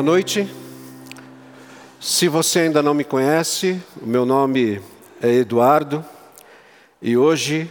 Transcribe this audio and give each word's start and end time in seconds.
Boa 0.00 0.12
noite. 0.12 0.48
Se 2.00 2.26
você 2.26 2.60
ainda 2.60 2.82
não 2.82 2.94
me 2.94 3.04
conhece, 3.04 3.78
o 4.00 4.06
meu 4.06 4.24
nome 4.24 4.80
é 5.20 5.28
Eduardo 5.28 6.02
e 7.02 7.18
hoje 7.18 7.70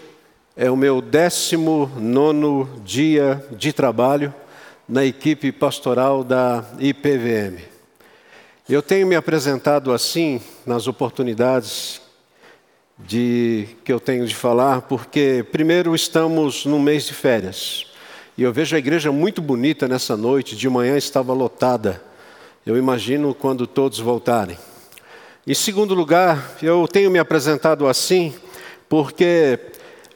é 0.55 0.69
o 0.69 0.77
meu 0.77 1.01
19 1.01 2.67
dia 2.83 3.43
de 3.49 3.73
trabalho 3.73 4.31
na 4.87 5.03
equipe 5.03 5.51
pastoral 5.51 6.23
da 6.23 6.63
IPVM. 6.77 7.63
Eu 8.69 8.83
tenho 8.83 9.07
me 9.07 9.15
apresentado 9.15 9.91
assim 9.91 10.39
nas 10.67 10.85
oportunidades 10.85 11.99
de 12.95 13.69
que 13.83 13.91
eu 13.91 13.99
tenho 13.99 14.27
de 14.27 14.35
falar, 14.35 14.83
porque 14.83 15.43
primeiro 15.51 15.95
estamos 15.95 16.63
no 16.63 16.77
mês 16.77 17.07
de 17.07 17.13
férias. 17.15 17.87
E 18.37 18.43
eu 18.43 18.53
vejo 18.53 18.75
a 18.75 18.79
igreja 18.79 19.11
muito 19.11 19.41
bonita 19.41 19.87
nessa 19.87 20.15
noite, 20.15 20.55
de 20.55 20.69
manhã 20.69 20.95
estava 20.95 21.33
lotada. 21.33 22.07
Eu 22.65 22.77
imagino 22.77 23.33
quando 23.33 23.65
todos 23.65 23.99
voltarem. 23.99 24.57
Em 25.47 25.53
segundo 25.53 25.93
lugar, 25.93 26.57
eu 26.61 26.87
tenho 26.87 27.09
me 27.09 27.17
apresentado 27.17 27.87
assim, 27.87 28.33
porque 28.87 29.59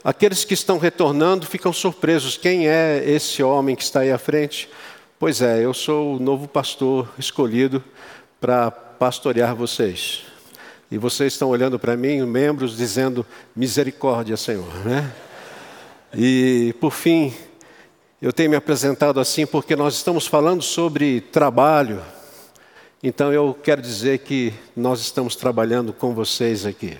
aqueles 0.03 0.43
que 0.43 0.53
estão 0.53 0.77
retornando 0.77 1.47
ficam 1.47 1.71
surpresos. 1.71 2.38
Quem 2.38 2.67
é 2.67 3.02
esse 3.05 3.41
homem 3.41 3.75
que 3.75 3.83
está 3.83 4.02
aí 4.02 4.11
à 4.11 4.17
frente? 4.17 4.69
Pois 5.17 5.41
é, 5.41 5.63
eu 5.63 5.73
sou 5.73 6.17
o 6.17 6.19
novo 6.19 6.47
pastor 6.47 7.09
escolhido 7.17 7.83
para 8.41 8.69
pastorear 8.69 9.55
vocês. 9.55 10.23
E 10.91 10.97
vocês 10.97 11.33
estão 11.33 11.49
olhando 11.49 11.80
para 11.80 11.95
mim, 11.95 12.21
membros, 12.25 12.75
dizendo: 12.75 13.25
misericórdia, 13.55 14.35
Senhor. 14.35 14.71
Né? 14.85 15.11
E, 16.13 16.75
por 16.80 16.91
fim, 16.91 17.33
eu 18.21 18.31
tenho 18.31 18.49
me 18.49 18.55
apresentado 18.55 19.19
assim 19.19 19.45
porque 19.45 19.75
nós 19.75 19.95
estamos 19.95 20.28
falando 20.28 20.61
sobre 20.61 21.22
trabalho. 21.22 22.02
Então 23.06 23.34
eu 23.34 23.54
quero 23.54 23.82
dizer 23.82 24.20
que 24.20 24.54
nós 24.73 25.02
estamos 25.02 25.36
trabalhando 25.36 25.92
com 25.92 26.16
vocês 26.16 26.66
aqui. 26.66 26.98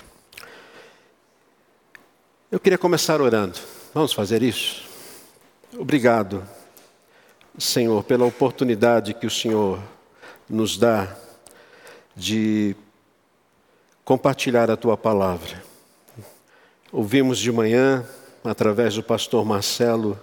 Eu 2.52 2.59
queria 2.59 2.78
começar 2.78 3.22
orando. 3.22 3.58
Vamos 3.94 4.12
fazer 4.12 4.44
isso? 4.44 4.84
Obrigado, 5.80 6.46
Senhor, 7.58 8.04
pela 8.04 8.26
oportunidade 8.26 9.14
que 9.14 9.26
o 9.26 9.30
Senhor 9.30 9.81
nos 10.50 10.76
dá 10.78 11.16
de 12.14 12.76
compartilhar 14.04 14.70
a 14.70 14.76
tua 14.76 14.98
palavra. 14.98 15.64
Ouvimos 16.92 17.40
de 17.40 17.50
manhã, 17.50 18.06
através 18.44 18.96
do 18.96 19.04
pastor 19.04 19.46
Marcelo, 19.46 20.20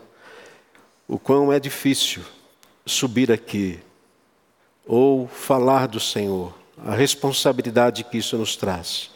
o 1.09 1.19
quão 1.19 1.51
é 1.51 1.59
difícil 1.59 2.23
subir 2.85 3.33
aqui 3.33 3.81
ou 4.93 5.29
falar 5.29 5.87
do 5.87 6.01
Senhor, 6.01 6.53
a 6.85 6.97
responsabilidade 6.97 8.03
que 8.03 8.19
isso 8.19 8.37
nos 8.37 8.57
traz. 8.57 9.13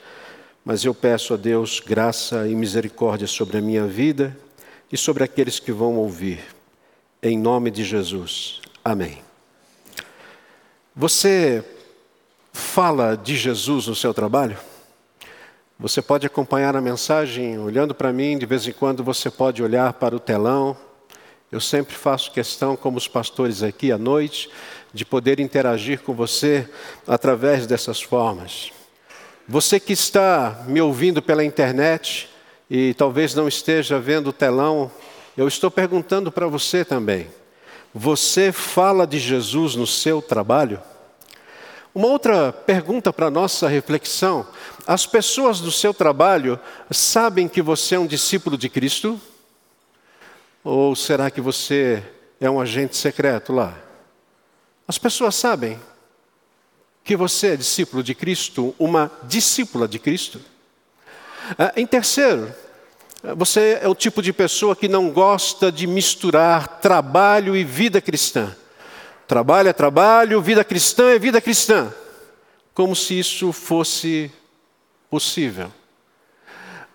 Mas 0.65 0.85
eu 0.85 0.95
peço 0.95 1.35
a 1.35 1.37
Deus 1.37 1.81
graça 1.81 2.47
e 2.47 2.55
misericórdia 2.55 3.27
sobre 3.27 3.59
a 3.59 3.61
minha 3.61 3.85
vida 3.85 4.39
e 4.93 4.97
sobre 4.97 5.25
aqueles 5.25 5.59
que 5.59 5.73
vão 5.73 5.97
ouvir. 5.97 6.45
Em 7.21 7.37
nome 7.37 7.73
de 7.73 7.83
Jesus. 7.83 8.61
Amém. 8.85 9.19
Você 10.95 11.65
fala 12.53 13.17
de 13.17 13.37
Jesus 13.37 13.89
no 13.89 13.97
seu 13.97 14.15
trabalho? 14.15 14.57
Você 15.77 16.01
pode 16.01 16.25
acompanhar 16.25 16.77
a 16.77 16.81
mensagem 16.81 17.59
olhando 17.59 17.97
para 17.97 18.13
mim, 18.13 18.39
de 18.39 18.47
vez 18.47 18.65
em 18.69 18.73
quando 18.73 19.03
você 19.03 19.29
pode 19.29 19.61
olhar 19.61 19.93
para 19.95 20.15
o 20.15 20.21
telão 20.21 20.77
eu 21.55 21.61
sempre 21.61 21.95
faço 21.95 22.33
questão, 22.33 22.75
como 22.75 22.99
os 22.99 23.07
pastores 23.07 23.63
aqui 23.63 23.93
à 23.93 23.97
noite, 23.97 24.51
de 24.95 25.05
poder 25.05 25.41
interagir 25.41 26.01
com 26.01 26.15
você 26.15 26.69
através 27.07 27.67
dessas 27.67 28.01
formas. 28.01 28.73
Você 29.47 29.81
que 29.81 29.93
está 29.93 30.65
me 30.69 30.81
ouvindo 30.81 31.21
pela 31.21 31.45
internet 31.45 32.31
e 32.71 32.95
talvez 32.95 33.35
não 33.35 33.49
esteja 33.49 33.99
vendo 33.99 34.29
o 34.29 34.33
telão, 34.33 34.91
eu 35.37 35.49
estou 35.49 35.71
perguntando 35.71 36.31
para 36.31 36.47
você 36.47 36.85
também. 36.85 37.29
Você 37.93 38.53
fala 38.53 39.07
de 39.07 39.19
Jesus 39.19 39.75
no 39.75 39.87
seu 39.87 40.23
trabalho? 40.23 40.81
Uma 41.95 42.09
outra 42.09 42.53
pergunta 42.53 43.13
para 43.13 43.31
nossa 43.31 43.69
reflexão: 43.69 44.47
as 44.87 45.07
pessoas 45.07 45.61
do 45.61 45.71
seu 45.71 45.93
trabalho 45.93 46.59
sabem 46.91 47.49
que 47.49 47.61
você 47.61 47.97
é 47.97 47.99
um 47.99 48.07
discípulo 48.07 48.57
de 48.57 48.69
Cristo? 48.69 49.21
Ou 50.63 50.97
será 50.97 51.31
que 51.31 51.41
você 51.41 52.03
é 52.41 52.49
um 52.49 52.61
agente 52.61 52.97
secreto 52.97 53.53
lá? 53.53 53.84
As 54.87 54.99
pessoas 54.99 55.35
sabem 55.35 55.81
que 57.03 57.17
você 57.17 57.49
é 57.49 57.57
discípulo 57.57 58.03
de 58.03 58.15
Cristo, 58.15 58.75
uma 58.79 59.11
discípula 59.25 59.89
de 59.89 59.99
Cristo. 59.99 60.41
Ah, 61.59 61.73
em 61.77 61.87
terceiro, 61.87 62.55
você 63.37 63.79
é 63.83 63.89
o 63.89 63.95
tipo 63.95 64.21
de 64.21 64.33
pessoa 64.33 64.77
que 64.77 64.89
não 64.89 65.11
gosta 65.11 65.73
de 65.73 65.87
misturar 65.87 66.81
trabalho 66.81 67.57
e 67.57 67.65
vida 67.65 68.01
cristã. 68.01 68.55
Trabalho 69.27 69.69
é 69.69 69.73
trabalho, 69.73 70.43
vida 70.43 70.63
cristã 70.63 71.11
é 71.11 71.19
vida 71.19 71.41
cristã. 71.41 71.93
Como 72.75 72.95
se 72.95 73.19
isso 73.19 73.53
fosse 73.53 74.31
possível. 75.09 75.73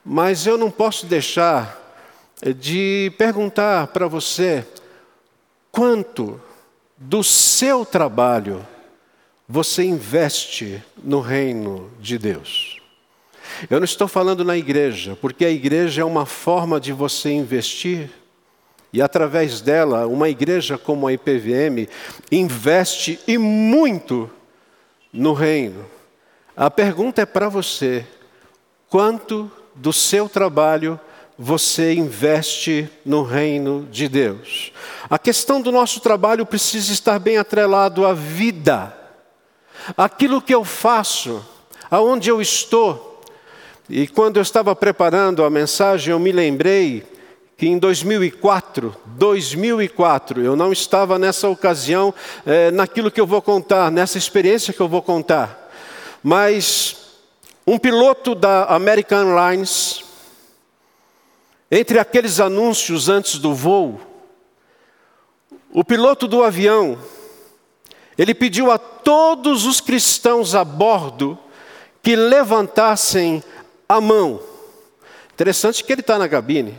Mas 0.05 0.45
eu 0.45 0.57
não 0.57 0.69
posso 0.69 1.05
deixar 1.05 1.77
de 2.57 3.11
perguntar 3.17 3.87
para 3.87 4.07
você 4.07 4.65
quanto 5.71 6.39
do 6.99 7.23
seu 7.23 7.85
trabalho 7.85 8.65
você 9.47 9.83
investe 9.83 10.83
no 11.01 11.21
reino 11.21 11.89
de 11.99 12.17
Deus. 12.19 12.77
Eu 13.69 13.79
não 13.79 13.85
estou 13.85 14.07
falando 14.07 14.43
na 14.43 14.57
igreja, 14.57 15.17
porque 15.19 15.43
a 15.45 15.49
igreja 15.49 16.01
é 16.01 16.05
uma 16.05 16.25
forma 16.25 16.79
de 16.79 16.93
você 16.93 17.31
investir, 17.31 18.11
e 18.91 19.01
através 19.01 19.61
dela, 19.61 20.05
uma 20.07 20.29
igreja 20.29 20.77
como 20.77 21.07
a 21.07 21.13
IPVM 21.13 21.87
investe 22.31 23.19
e 23.27 23.37
muito 23.37 24.29
no 25.11 25.33
reino. 25.33 25.85
A 26.55 26.69
pergunta 26.69 27.21
é 27.21 27.25
para 27.25 27.49
você: 27.49 28.05
quanto 28.87 29.51
do 29.73 29.93
seu 29.93 30.27
trabalho 30.27 30.99
você 31.41 31.93
investe 31.93 32.89
no 33.05 33.23
reino 33.23 33.87
de 33.89 34.09
Deus. 34.09 34.73
A 35.09 35.17
questão 35.17 35.61
do 35.61 35.71
nosso 35.71 36.01
trabalho 36.01 36.45
precisa 36.45 36.91
estar 36.91 37.17
bem 37.17 37.37
atrelado 37.37 38.05
à 38.05 38.13
vida. 38.13 38.93
Aquilo 39.95 40.41
que 40.41 40.53
eu 40.53 40.65
faço, 40.65 41.41
aonde 41.89 42.29
eu 42.29 42.41
estou. 42.41 43.23
E 43.89 44.05
quando 44.05 44.35
eu 44.35 44.41
estava 44.41 44.75
preparando 44.75 45.45
a 45.45 45.49
mensagem, 45.49 46.11
eu 46.11 46.19
me 46.19 46.33
lembrei 46.33 47.05
que 47.55 47.67
em 47.67 47.77
2004, 47.77 48.93
2004, 49.05 50.43
eu 50.43 50.57
não 50.57 50.73
estava 50.73 51.17
nessa 51.17 51.47
ocasião, 51.47 52.13
é, 52.45 52.69
naquilo 52.69 53.09
que 53.09 53.19
eu 53.19 53.25
vou 53.25 53.41
contar, 53.41 53.89
nessa 53.89 54.17
experiência 54.17 54.73
que 54.73 54.81
eu 54.81 54.89
vou 54.89 55.01
contar, 55.01 55.69
mas 56.21 56.97
um 57.65 57.77
piloto 57.77 58.35
da 58.35 58.65
American 58.65 59.37
Airlines, 59.37 60.08
entre 61.71 61.99
aqueles 61.99 62.39
anúncios 62.39 63.09
antes 63.09 63.37
do 63.37 63.53
voo, 63.53 63.99
o 65.71 65.83
piloto 65.83 66.27
do 66.27 66.43
avião, 66.43 66.97
ele 68.17 68.33
pediu 68.33 68.71
a 68.71 68.77
todos 68.77 69.65
os 69.65 69.79
cristãos 69.79 70.55
a 70.55 70.63
bordo 70.63 71.37
que 72.01 72.15
levantassem 72.15 73.43
a 73.87 74.01
mão. 74.01 74.41
Interessante 75.33 75.83
que 75.83 75.91
ele 75.93 76.01
está 76.01 76.17
na 76.17 76.27
cabine. 76.27 76.75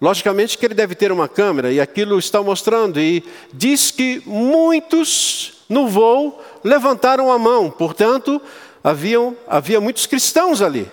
Logicamente 0.00 0.58
que 0.58 0.64
ele 0.66 0.74
deve 0.74 0.94
ter 0.94 1.12
uma 1.12 1.28
câmera 1.28 1.70
e 1.70 1.80
aquilo 1.80 2.18
está 2.18 2.42
mostrando. 2.42 2.98
E 2.98 3.24
diz 3.52 3.90
que 3.90 4.22
muitos 4.26 5.64
no 5.68 5.88
voo 5.88 6.42
levantaram 6.64 7.30
a 7.30 7.38
mão. 7.38 7.70
Portanto, 7.70 8.40
haviam, 8.82 9.36
havia 9.46 9.80
muitos 9.80 10.06
cristãos 10.06 10.60
ali. 10.60 10.90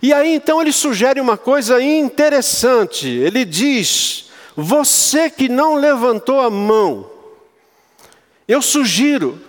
E 0.00 0.12
aí 0.12 0.34
então 0.34 0.60
ele 0.60 0.72
sugere 0.72 1.20
uma 1.20 1.36
coisa 1.36 1.82
interessante. 1.82 3.08
Ele 3.08 3.44
diz: 3.44 4.30
Você 4.56 5.30
que 5.30 5.48
não 5.48 5.74
levantou 5.74 6.40
a 6.40 6.50
mão, 6.50 7.10
eu 8.46 8.62
sugiro 8.62 9.40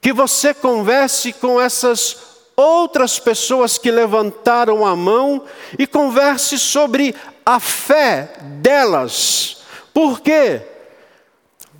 que 0.00 0.12
você 0.12 0.52
converse 0.52 1.32
com 1.32 1.60
essas 1.60 2.28
outras 2.56 3.18
pessoas 3.18 3.78
que 3.78 3.90
levantaram 3.90 4.84
a 4.84 4.96
mão 4.96 5.44
e 5.78 5.86
converse 5.86 6.58
sobre 6.58 7.14
a 7.46 7.60
fé 7.60 8.32
delas. 8.60 9.62
Por 9.94 10.20
quê? 10.20 10.62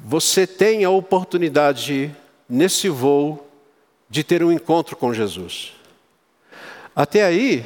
Você 0.04 0.46
tem 0.46 0.84
a 0.84 0.90
oportunidade 0.90 2.14
nesse 2.48 2.88
voo 2.88 3.46
de 4.08 4.24
ter 4.24 4.42
um 4.42 4.52
encontro 4.52 4.96
com 4.96 5.12
Jesus. 5.12 5.72
Até 6.94 7.24
aí, 7.24 7.64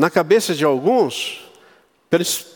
na 0.00 0.08
cabeça 0.08 0.54
de 0.54 0.64
alguns, 0.64 1.42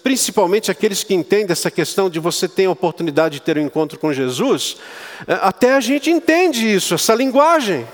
principalmente 0.02 0.70
aqueles 0.70 1.04
que 1.04 1.12
entendem 1.12 1.52
essa 1.52 1.70
questão 1.70 2.08
de 2.08 2.18
você 2.18 2.48
ter 2.48 2.64
a 2.64 2.70
oportunidade 2.70 3.34
de 3.34 3.42
ter 3.42 3.58
um 3.58 3.60
encontro 3.60 3.98
com 3.98 4.14
Jesus, 4.14 4.78
é, 5.26 5.34
até 5.42 5.74
a 5.74 5.80
gente 5.80 6.10
entende 6.10 6.66
isso, 6.74 6.94
essa 6.94 7.14
linguagem. 7.14 7.86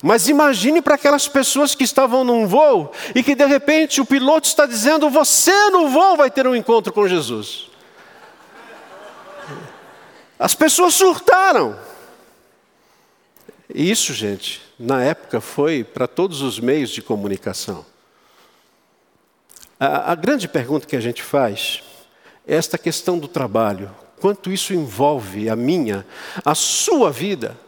Mas 0.00 0.28
imagine 0.28 0.80
para 0.80 0.94
aquelas 0.94 1.26
pessoas 1.26 1.74
que 1.74 1.82
estavam 1.82 2.22
num 2.22 2.46
voo 2.46 2.92
e 3.12 3.24
que 3.24 3.34
de 3.34 3.44
repente 3.44 4.00
o 4.00 4.06
piloto 4.06 4.46
está 4.46 4.66
dizendo: 4.66 5.10
você 5.10 5.70
no 5.70 5.88
voo 5.88 6.16
vai 6.16 6.30
ter 6.30 6.46
um 6.46 6.54
encontro 6.54 6.92
com 6.92 7.08
Jesus. 7.08 7.66
As 10.38 10.54
pessoas 10.54 10.94
surtaram. 10.94 11.76
E 13.74 13.90
isso, 13.90 14.14
gente, 14.14 14.62
na 14.78 15.02
época 15.02 15.40
foi 15.40 15.82
para 15.82 16.06
todos 16.06 16.40
os 16.40 16.60
meios 16.60 16.90
de 16.90 17.02
comunicação. 17.02 17.90
A, 19.84 20.12
a 20.12 20.14
grande 20.14 20.46
pergunta 20.46 20.86
que 20.86 20.94
a 20.94 21.00
gente 21.00 21.20
faz 21.20 21.82
é 22.46 22.54
esta 22.54 22.78
questão 22.78 23.18
do 23.18 23.26
trabalho. 23.26 23.90
Quanto 24.20 24.52
isso 24.52 24.72
envolve 24.72 25.50
a 25.50 25.56
minha, 25.56 26.06
a 26.44 26.54
sua 26.54 27.10
vida? 27.10 27.58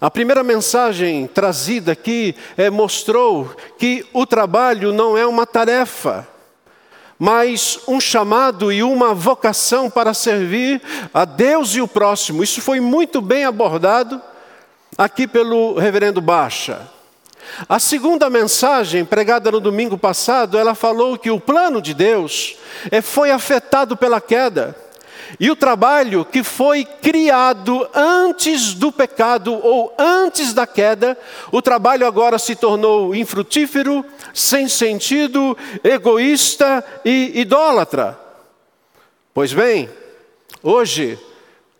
A 0.00 0.08
primeira 0.08 0.44
mensagem 0.44 1.26
trazida 1.26 1.90
aqui 1.90 2.36
é, 2.56 2.70
mostrou 2.70 3.52
que 3.76 4.06
o 4.12 4.24
trabalho 4.24 4.92
não 4.92 5.18
é 5.18 5.26
uma 5.26 5.44
tarefa, 5.44 6.24
mas 7.18 7.80
um 7.88 8.00
chamado 8.00 8.70
e 8.70 8.80
uma 8.84 9.12
vocação 9.12 9.90
para 9.90 10.14
servir 10.14 10.80
a 11.12 11.24
Deus 11.24 11.74
e 11.74 11.80
o 11.80 11.88
próximo. 11.88 12.44
Isso 12.44 12.60
foi 12.60 12.78
muito 12.78 13.20
bem 13.20 13.44
abordado 13.44 14.22
aqui 14.96 15.26
pelo 15.26 15.76
reverendo 15.76 16.20
Baixa. 16.20 16.88
A 17.68 17.78
segunda 17.78 18.30
mensagem, 18.30 19.04
pregada 19.04 19.50
no 19.50 19.60
domingo 19.60 19.98
passado, 19.98 20.58
ela 20.58 20.74
falou 20.74 21.18
que 21.18 21.30
o 21.30 21.40
plano 21.40 21.80
de 21.80 21.94
Deus 21.94 22.56
eh, 22.90 23.00
foi 23.00 23.30
afetado 23.30 23.96
pela 23.96 24.20
queda. 24.20 24.76
E 25.38 25.50
o 25.50 25.56
trabalho 25.56 26.24
que 26.24 26.42
foi 26.42 26.84
criado 26.84 27.88
antes 27.94 28.74
do 28.74 28.90
pecado 28.90 29.54
ou 29.54 29.94
antes 29.98 30.52
da 30.52 30.66
queda, 30.66 31.16
o 31.52 31.62
trabalho 31.62 32.06
agora 32.06 32.38
se 32.38 32.56
tornou 32.56 33.14
infrutífero, 33.14 34.04
sem 34.34 34.68
sentido, 34.68 35.56
egoísta 35.84 36.84
e 37.04 37.40
idólatra. 37.40 38.18
Pois 39.32 39.52
bem, 39.52 39.88
hoje 40.62 41.18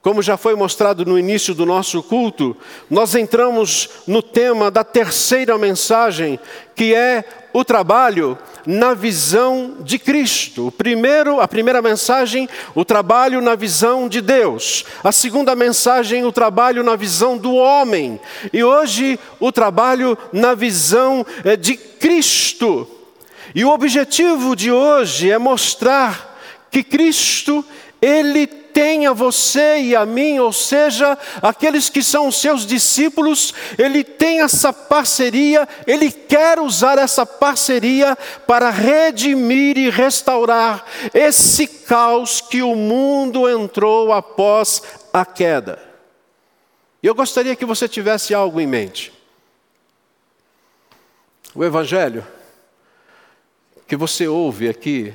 como 0.02 0.22
já 0.22 0.36
foi 0.36 0.54
mostrado 0.54 1.04
no 1.04 1.18
início 1.18 1.54
do 1.54 1.66
nosso 1.66 2.02
culto, 2.02 2.56
nós 2.88 3.14
entramos 3.14 3.88
no 4.06 4.22
tema 4.22 4.70
da 4.70 4.82
terceira 4.82 5.58
mensagem, 5.58 6.40
que 6.74 6.94
é 6.94 7.22
o 7.52 7.62
trabalho 7.62 8.38
na 8.64 8.94
visão 8.94 9.76
de 9.80 9.98
Cristo. 9.98 10.68
O 10.68 10.72
primeiro, 10.72 11.38
a 11.38 11.46
primeira 11.46 11.82
mensagem, 11.82 12.48
o 12.74 12.82
trabalho 12.82 13.42
na 13.42 13.54
visão 13.54 14.08
de 14.08 14.22
Deus. 14.22 14.86
A 15.04 15.12
segunda 15.12 15.54
mensagem, 15.54 16.24
o 16.24 16.32
trabalho 16.32 16.82
na 16.82 16.96
visão 16.96 17.36
do 17.36 17.54
homem. 17.54 18.18
E 18.54 18.64
hoje, 18.64 19.18
o 19.38 19.52
trabalho 19.52 20.16
na 20.32 20.54
visão 20.54 21.26
eh, 21.44 21.56
de 21.56 21.76
Cristo. 21.76 22.88
E 23.54 23.66
o 23.66 23.70
objetivo 23.70 24.56
de 24.56 24.72
hoje 24.72 25.30
é 25.30 25.36
mostrar 25.36 26.38
que 26.70 26.82
Cristo, 26.82 27.62
ele 28.00 28.59
tem 28.72 29.06
a 29.06 29.12
você 29.12 29.78
e 29.80 29.96
a 29.96 30.04
mim, 30.06 30.38
ou 30.38 30.52
seja, 30.52 31.16
aqueles 31.42 31.88
que 31.88 32.02
são 32.02 32.30
seus 32.30 32.66
discípulos, 32.66 33.54
ele 33.78 34.02
tem 34.02 34.40
essa 34.40 34.72
parceria, 34.72 35.68
ele 35.86 36.10
quer 36.10 36.58
usar 36.58 36.98
essa 36.98 37.24
parceria 37.24 38.16
para 38.46 38.70
redimir 38.70 39.76
e 39.78 39.90
restaurar 39.90 40.84
esse 41.12 41.66
caos 41.66 42.40
que 42.40 42.62
o 42.62 42.74
mundo 42.74 43.48
entrou 43.48 44.12
após 44.12 44.82
a 45.12 45.24
queda. 45.24 45.78
E 47.02 47.06
eu 47.06 47.14
gostaria 47.14 47.56
que 47.56 47.64
você 47.64 47.88
tivesse 47.88 48.34
algo 48.34 48.60
em 48.60 48.66
mente. 48.66 49.12
O 51.54 51.64
Evangelho 51.64 52.24
que 53.90 53.96
você 53.96 54.28
ouve 54.28 54.68
aqui 54.68 55.12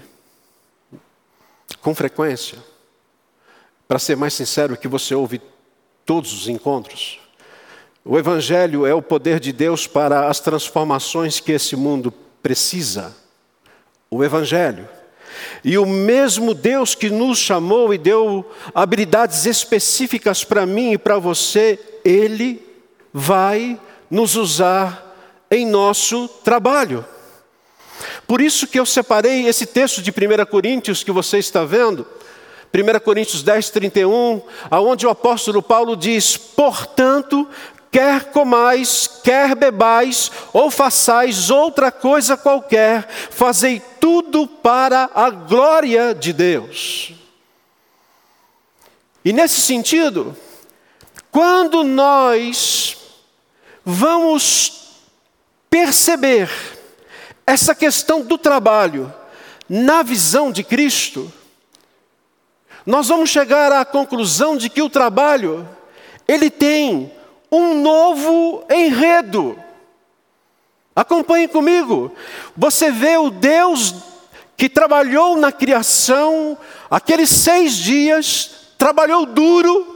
com 1.81 1.96
frequência, 1.96 2.62
para 3.88 4.00
ser 4.00 4.16
mais 4.16 4.34
sincero, 4.34 4.78
que 4.78 4.88
você 4.88 5.14
ouve 5.14 5.42
todos 6.06 6.34
os 6.34 6.48
encontros. 6.48 7.20
O 8.04 8.18
Evangelho 8.18 8.86
é 8.86 8.94
o 8.94 9.02
poder 9.02 9.40
de 9.40 9.52
Deus 9.52 9.88
para 9.88 10.28
as 10.28 10.40
transformações 10.40 11.40
que 11.40 11.52
esse 11.52 11.76
mundo 11.76 12.12
precisa. 12.42 13.16
O 14.10 14.24
Evangelho. 14.24 14.88
E 15.64 15.78
o 15.78 15.86
mesmo 15.86 16.54
Deus 16.54 16.94
que 16.94 17.10
nos 17.10 17.40
chamou 17.40 17.94
e 17.94 17.98
deu 17.98 18.50
habilidades 18.74 19.46
específicas 19.46 20.44
para 20.44 20.66
mim 20.66 20.94
e 20.94 20.98
para 20.98 21.18
você, 21.18 21.80
Ele 22.04 22.64
vai 23.12 23.80
nos 24.10 24.36
usar 24.36 25.04
em 25.50 25.66
nosso 25.66 26.28
trabalho. 26.44 27.04
Por 28.28 28.42
isso 28.42 28.68
que 28.68 28.80
eu 28.80 28.86
separei 28.86 29.48
esse 29.48 29.66
texto 29.66 30.02
de 30.02 30.12
1 30.12 30.46
Coríntios 30.46 31.04
que 31.04 31.12
você 31.12 31.38
está 31.40 31.64
vendo 31.64 32.06
1 32.74 33.00
Coríntios 33.00 33.42
10, 33.42 33.70
31, 33.70 34.42
aonde 34.70 35.06
o 35.06 35.10
apóstolo 35.10 35.62
Paulo 35.62 35.96
diz: 35.96 36.36
Portanto, 36.38 37.48
quer 37.92 38.26
comais, 38.26 39.10
quer 39.24 39.56
bebais, 39.56 40.30
ou 40.52 40.70
façais 40.70 41.50
outra 41.50 41.92
coisa 41.92 42.36
qualquer, 42.36 43.08
fazei 43.10 43.82
tudo 44.02 44.46
para 44.46 45.10
a 45.16 45.30
glória 45.30 46.14
de 46.14 46.34
Deus. 46.34 47.14
E 49.24 49.32
nesse 49.32 49.62
sentido, 49.62 50.36
quando 51.32 51.84
nós 51.84 52.98
vamos 53.84 55.00
perceber 55.70 56.50
essa 57.48 57.74
questão 57.74 58.22
do 58.22 58.38
trabalho 58.38 59.14
na 59.70 60.04
visão 60.04 60.52
de 60.52 60.64
Cristo, 60.64 61.32
nós 62.86 63.08
vamos 63.08 63.32
chegar 63.32 63.72
à 63.72 63.84
conclusão 63.84 64.56
de 64.56 64.70
que 64.70 64.82
o 64.82 64.90
trabalho, 64.90 65.68
ele 66.28 66.52
tem 66.52 67.12
um 67.52 67.82
novo 67.82 68.64
enredo. 68.70 69.58
Acompanhe 70.96 71.48
comigo. 71.48 72.12
Você 72.56 72.92
vê 72.92 73.18
o 73.18 73.32
Deus 73.32 73.96
que 74.56 74.70
trabalhou 74.70 75.36
na 75.36 75.52
criação, 75.52 76.58
aqueles 76.89 77.30
seis 77.30 77.75
dias, 77.75 78.51
trabalhou 78.77 79.25
duro. 79.25 79.94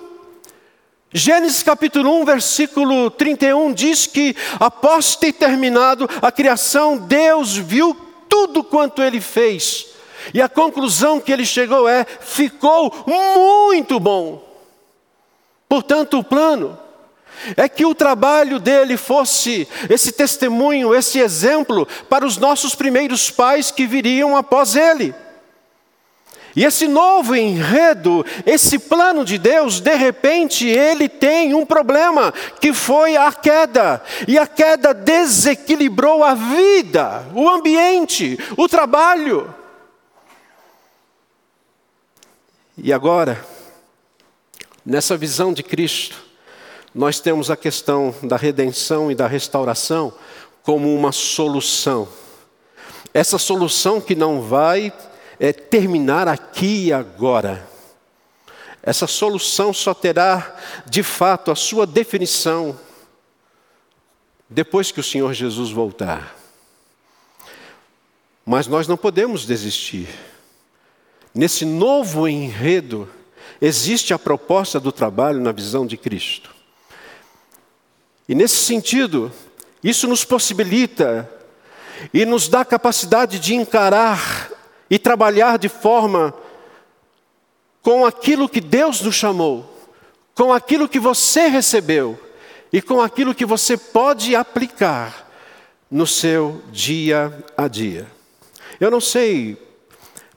Gênesis 1.13 1.63
capítulo 1.63 2.19
1, 2.21 2.25
versículo 2.25 3.09
31 3.11 3.71
diz 3.71 4.07
que 4.07 4.35
após 4.59 5.15
ter 5.15 5.33
terminado 5.33 6.09
a 6.21 6.31
criação, 6.31 6.97
Deus 6.97 7.55
viu 7.55 7.95
tudo 8.27 8.63
quanto 8.63 9.01
ele 9.01 9.21
fez 9.21 9.98
e 10.33 10.41
a 10.41 10.49
conclusão 10.49 11.19
que 11.19 11.31
ele 11.31 11.45
chegou 11.45 11.87
é: 11.87 12.05
ficou 12.05 12.93
muito 13.07 13.99
bom. 13.99 14.43
Portanto, 15.67 16.19
o 16.19 16.23
plano 16.23 16.77
é 17.55 17.69
que 17.69 17.85
o 17.85 17.95
trabalho 17.95 18.59
dele 18.59 18.97
fosse 18.97 19.67
esse 19.89 20.11
testemunho, 20.11 20.93
esse 20.93 21.19
exemplo 21.19 21.87
para 22.09 22.25
os 22.25 22.37
nossos 22.37 22.75
primeiros 22.75 23.29
pais 23.29 23.71
que 23.71 23.85
viriam 23.85 24.35
após 24.35 24.75
ele. 24.75 25.13
E 26.55 26.65
esse 26.65 26.87
novo 26.87 27.35
enredo, 27.35 28.25
esse 28.45 28.79
plano 28.79 29.23
de 29.23 29.37
Deus, 29.37 29.79
de 29.79 29.95
repente 29.95 30.67
ele 30.67 31.07
tem 31.07 31.53
um 31.53 31.65
problema, 31.65 32.33
que 32.59 32.73
foi 32.73 33.15
a 33.15 33.31
queda. 33.31 34.01
E 34.27 34.37
a 34.37 34.47
queda 34.47 34.93
desequilibrou 34.93 36.23
a 36.23 36.33
vida, 36.33 37.25
o 37.33 37.47
ambiente, 37.47 38.37
o 38.57 38.67
trabalho. 38.67 39.53
E 42.81 42.93
agora, 42.93 43.45
nessa 44.85 45.17
visão 45.17 45.51
de 45.51 45.61
Cristo, 45.61 46.15
nós 46.95 47.19
temos 47.19 47.51
a 47.51 47.57
questão 47.57 48.15
da 48.23 48.37
redenção 48.37 49.11
e 49.11 49.15
da 49.15 49.27
restauração 49.27 50.13
como 50.63 50.95
uma 50.95 51.11
solução. 51.11 52.07
Essa 53.13 53.37
solução 53.37 53.99
que 53.99 54.15
não 54.15 54.41
vai 54.41 54.93
é, 55.37 55.51
terminar 55.51 56.29
aqui 56.29 56.85
e 56.85 56.93
agora. 56.93 57.67
Essa 58.81 59.07
solução 59.07 59.73
só 59.73 59.93
terá, 59.93 60.55
de 60.85 61.03
fato, 61.03 61.51
a 61.51 61.55
sua 61.55 61.85
definição 61.85 62.79
depois 64.49 64.89
que 64.89 65.01
o 65.01 65.03
Senhor 65.03 65.33
Jesus 65.33 65.69
voltar. 65.69 66.33
Mas 68.45 68.67
nós 68.67 68.87
não 68.87 68.95
podemos 68.95 69.45
desistir. 69.45 70.07
Nesse 71.33 71.65
novo 71.65 72.27
enredo, 72.27 73.07
existe 73.61 74.13
a 74.13 74.19
proposta 74.19 74.79
do 74.79 74.91
trabalho 74.91 75.39
na 75.39 75.51
visão 75.51 75.85
de 75.85 75.97
Cristo. 75.97 76.53
E 78.27 78.35
nesse 78.35 78.57
sentido, 78.57 79.31
isso 79.83 80.07
nos 80.07 80.23
possibilita 80.23 81.29
e 82.13 82.25
nos 82.25 82.47
dá 82.47 82.61
a 82.61 82.65
capacidade 82.65 83.39
de 83.39 83.55
encarar 83.55 84.49
e 84.89 84.97
trabalhar 84.97 85.57
de 85.57 85.69
forma 85.69 86.33
com 87.81 88.05
aquilo 88.05 88.49
que 88.49 88.61
Deus 88.61 89.01
nos 89.01 89.15
chamou, 89.15 89.69
com 90.35 90.51
aquilo 90.53 90.87
que 90.87 90.99
você 90.99 91.47
recebeu 91.47 92.19
e 92.71 92.81
com 92.81 93.01
aquilo 93.01 93.35
que 93.35 93.45
você 93.45 93.77
pode 93.77 94.35
aplicar 94.35 95.27
no 95.89 96.05
seu 96.05 96.61
dia 96.71 97.33
a 97.57 97.67
dia. 97.67 98.07
Eu 98.79 98.91
não 98.91 99.01
sei 99.01 99.57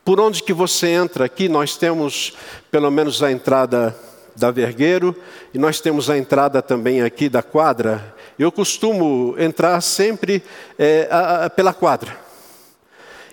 por 0.04 0.21
onde 0.21 0.42
que 0.42 0.52
você 0.52 0.88
entra 0.88 1.25
aqui, 1.25 1.49
nós 1.49 1.76
temos 1.76 2.35
pelo 2.71 2.90
menos 2.90 3.23
a 3.23 3.30
entrada 3.30 3.97
da 4.35 4.50
Vergueiro 4.50 5.14
e 5.52 5.59
nós 5.59 5.80
temos 5.80 6.11
a 6.11 6.18
entrada 6.18 6.61
também 6.61 7.02
aqui 7.02 7.28
da 7.28 7.42
quadra. 7.42 8.14
Eu 8.38 8.50
costumo 8.50 9.35
entrar 9.38 9.80
sempre 9.80 10.42
é, 10.78 11.06
a, 11.11 11.44
a, 11.44 11.50
pela 11.50 11.73
quadra. 11.73 12.18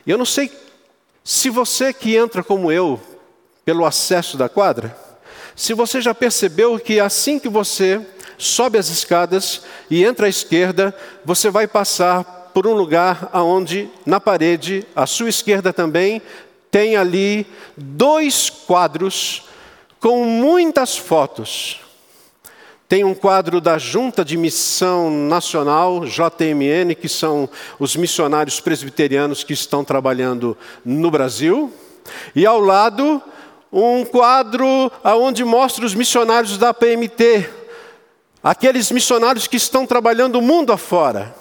Eu 0.06 0.18
não 0.18 0.26
sei 0.26 0.52
se 1.24 1.50
você 1.50 1.94
que 1.94 2.16
entra 2.16 2.44
como 2.44 2.72
eu 2.72 3.00
pelo 3.66 3.86
acesso 3.86 4.38
da 4.38 4.50
quadra, 4.50 4.96
se 5.56 5.74
você 5.74 6.02
já 6.02 6.14
percebeu 6.14 6.80
que 6.80 7.00
assim 7.00 7.40
que 7.40 7.50
você 7.50 8.02
sobe 8.38 8.78
as 8.78 8.90
escadas 8.90 9.64
e 9.90 10.04
entra 10.04 10.26
à 10.26 10.30
esquerda, 10.30 10.96
você 11.26 11.50
vai 11.50 11.68
passar 11.68 12.24
por 12.54 12.66
um 12.66 12.74
lugar 12.74 13.30
aonde 13.32 13.90
na 14.06 14.20
parede, 14.20 14.86
à 14.96 15.06
sua 15.06 15.30
esquerda 15.30 15.72
também, 15.74 16.22
tem 16.72 16.96
ali 16.96 17.46
dois 17.76 18.50
quadros 18.50 19.44
com 20.00 20.24
muitas 20.24 20.98
fotos. 20.98 21.82
Tem 22.88 23.04
um 23.04 23.14
quadro 23.14 23.62
da 23.62 23.78
Junta 23.78 24.26
de 24.26 24.36
Missão 24.36 25.12
Nacional, 25.12 26.06
JMN, 26.06 26.96
que 27.00 27.08
são 27.08 27.48
os 27.78 27.96
missionários 27.96 28.60
presbiterianos 28.60 29.44
que 29.44 29.54
estão 29.54 29.84
trabalhando 29.84 30.58
no 30.84 31.12
Brasil. 31.12 31.72
E 32.36 32.48
ao 32.48 32.60
lado, 32.60 33.22
um 33.72 34.04
quadro 34.04 34.92
onde 35.04 35.44
mostra 35.44 35.86
os 35.86 35.94
missionários 35.94 36.58
da 36.58 36.74
PMT, 36.74 37.48
aqueles 38.44 38.90
missionários 38.90 39.46
que 39.46 39.58
estão 39.58 39.86
trabalhando 39.86 40.38
o 40.38 40.42
mundo 40.42 40.74
afora. 40.74 41.36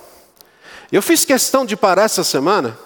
Eu 0.92 1.00
fiz 1.00 1.24
questão 1.24 1.64
de 1.64 1.76
parar 1.76 2.02
essa 2.02 2.24
semana 2.24 2.78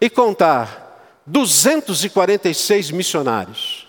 e 0.00 0.10
contar 0.10 0.87
246 1.28 2.90
missionários 2.90 3.86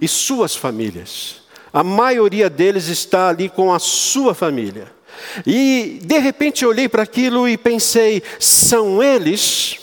e 0.00 0.06
suas 0.06 0.54
famílias. 0.54 1.42
A 1.72 1.82
maioria 1.82 2.50
deles 2.50 2.88
está 2.88 3.28
ali 3.28 3.48
com 3.48 3.72
a 3.72 3.78
sua 3.78 4.34
família. 4.34 4.92
E 5.46 6.00
de 6.02 6.18
repente 6.18 6.66
olhei 6.66 6.88
para 6.88 7.02
aquilo 7.02 7.48
e 7.48 7.56
pensei: 7.56 8.22
são 8.38 9.02
eles, 9.02 9.78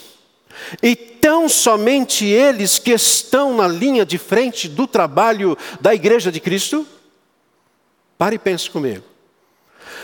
e 0.82 0.96
tão 0.96 1.48
somente 1.50 2.26
eles 2.26 2.80
que 2.80 2.92
estão 2.92 3.56
na 3.56 3.68
linha 3.68 4.06
de 4.06 4.18
frente 4.18 4.68
do 4.68 4.88
trabalho 4.88 5.58
da 5.80 5.94
Igreja 5.94 6.32
de 6.32 6.40
Cristo? 6.40 6.86
Pare 8.18 8.36
e 8.36 8.40
pense 8.40 8.70
comigo. 8.70 9.04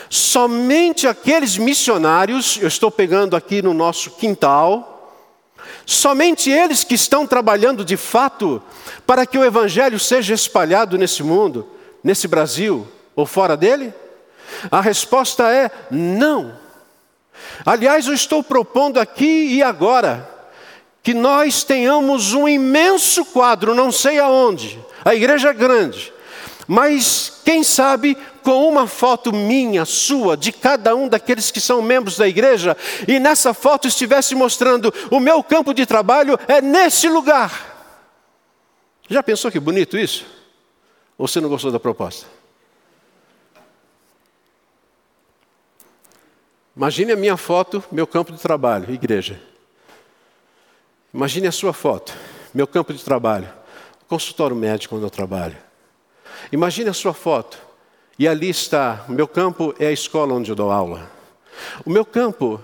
Somente 0.08 1.06
aqueles 1.06 1.56
missionários, 1.56 2.58
eu 2.60 2.68
estou 2.68 2.90
pegando 2.90 3.34
aqui 3.34 3.60
no 3.60 3.74
nosso 3.74 4.12
quintal, 4.12 4.93
Somente 5.86 6.50
eles 6.50 6.84
que 6.84 6.94
estão 6.94 7.26
trabalhando 7.26 7.84
de 7.84 7.96
fato 7.96 8.62
para 9.06 9.26
que 9.26 9.38
o 9.38 9.44
Evangelho 9.44 9.98
seja 9.98 10.34
espalhado 10.34 10.96
nesse 10.96 11.22
mundo, 11.22 11.68
nesse 12.02 12.26
Brasil 12.26 12.86
ou 13.14 13.26
fora 13.26 13.56
dele? 13.56 13.92
A 14.70 14.80
resposta 14.80 15.50
é 15.50 15.70
não. 15.90 16.54
Aliás, 17.64 18.06
eu 18.06 18.14
estou 18.14 18.42
propondo 18.42 18.98
aqui 18.98 19.54
e 19.54 19.62
agora 19.62 20.30
que 21.02 21.12
nós 21.12 21.64
tenhamos 21.64 22.32
um 22.32 22.48
imenso 22.48 23.24
quadro, 23.26 23.74
não 23.74 23.92
sei 23.92 24.18
aonde, 24.18 24.82
a 25.04 25.14
igreja 25.14 25.50
é 25.50 25.52
grande, 25.52 26.12
mas 26.66 27.40
quem 27.44 27.62
sabe 27.62 28.16
com 28.44 28.68
uma 28.68 28.86
foto 28.86 29.32
minha, 29.32 29.86
sua, 29.86 30.36
de 30.36 30.52
cada 30.52 30.94
um 30.94 31.08
daqueles 31.08 31.50
que 31.50 31.60
são 31.60 31.80
membros 31.80 32.18
da 32.18 32.28
igreja, 32.28 32.76
e 33.08 33.18
nessa 33.18 33.54
foto 33.54 33.88
estivesse 33.88 34.34
mostrando 34.34 34.92
o 35.10 35.18
meu 35.18 35.42
campo 35.42 35.72
de 35.72 35.86
trabalho 35.86 36.38
é 36.46 36.60
nesse 36.60 37.08
lugar. 37.08 37.72
Já 39.08 39.22
pensou 39.22 39.50
que 39.50 39.58
bonito 39.58 39.98
isso? 39.98 40.26
Ou 41.16 41.26
você 41.26 41.40
não 41.40 41.48
gostou 41.48 41.72
da 41.72 41.80
proposta? 41.80 42.26
Imagine 46.76 47.12
a 47.12 47.16
minha 47.16 47.36
foto, 47.36 47.82
meu 47.90 48.06
campo 48.06 48.32
de 48.32 48.38
trabalho, 48.38 48.92
igreja. 48.92 49.40
Imagine 51.12 51.46
a 51.46 51.52
sua 51.52 51.72
foto, 51.72 52.12
meu 52.52 52.66
campo 52.66 52.92
de 52.92 53.02
trabalho, 53.02 53.48
consultório 54.08 54.56
médico 54.56 54.96
onde 54.96 55.04
eu 55.04 55.10
trabalho. 55.10 55.56
Imagine 56.50 56.90
a 56.90 56.92
sua 56.92 57.14
foto, 57.14 57.63
e 58.18 58.28
ali 58.28 58.48
está, 58.48 59.04
o 59.08 59.12
meu 59.12 59.26
campo 59.26 59.74
é 59.78 59.86
a 59.86 59.92
escola 59.92 60.34
onde 60.34 60.50
eu 60.50 60.56
dou 60.56 60.70
aula. 60.70 61.10
O 61.84 61.90
meu 61.90 62.04
campo, 62.04 62.62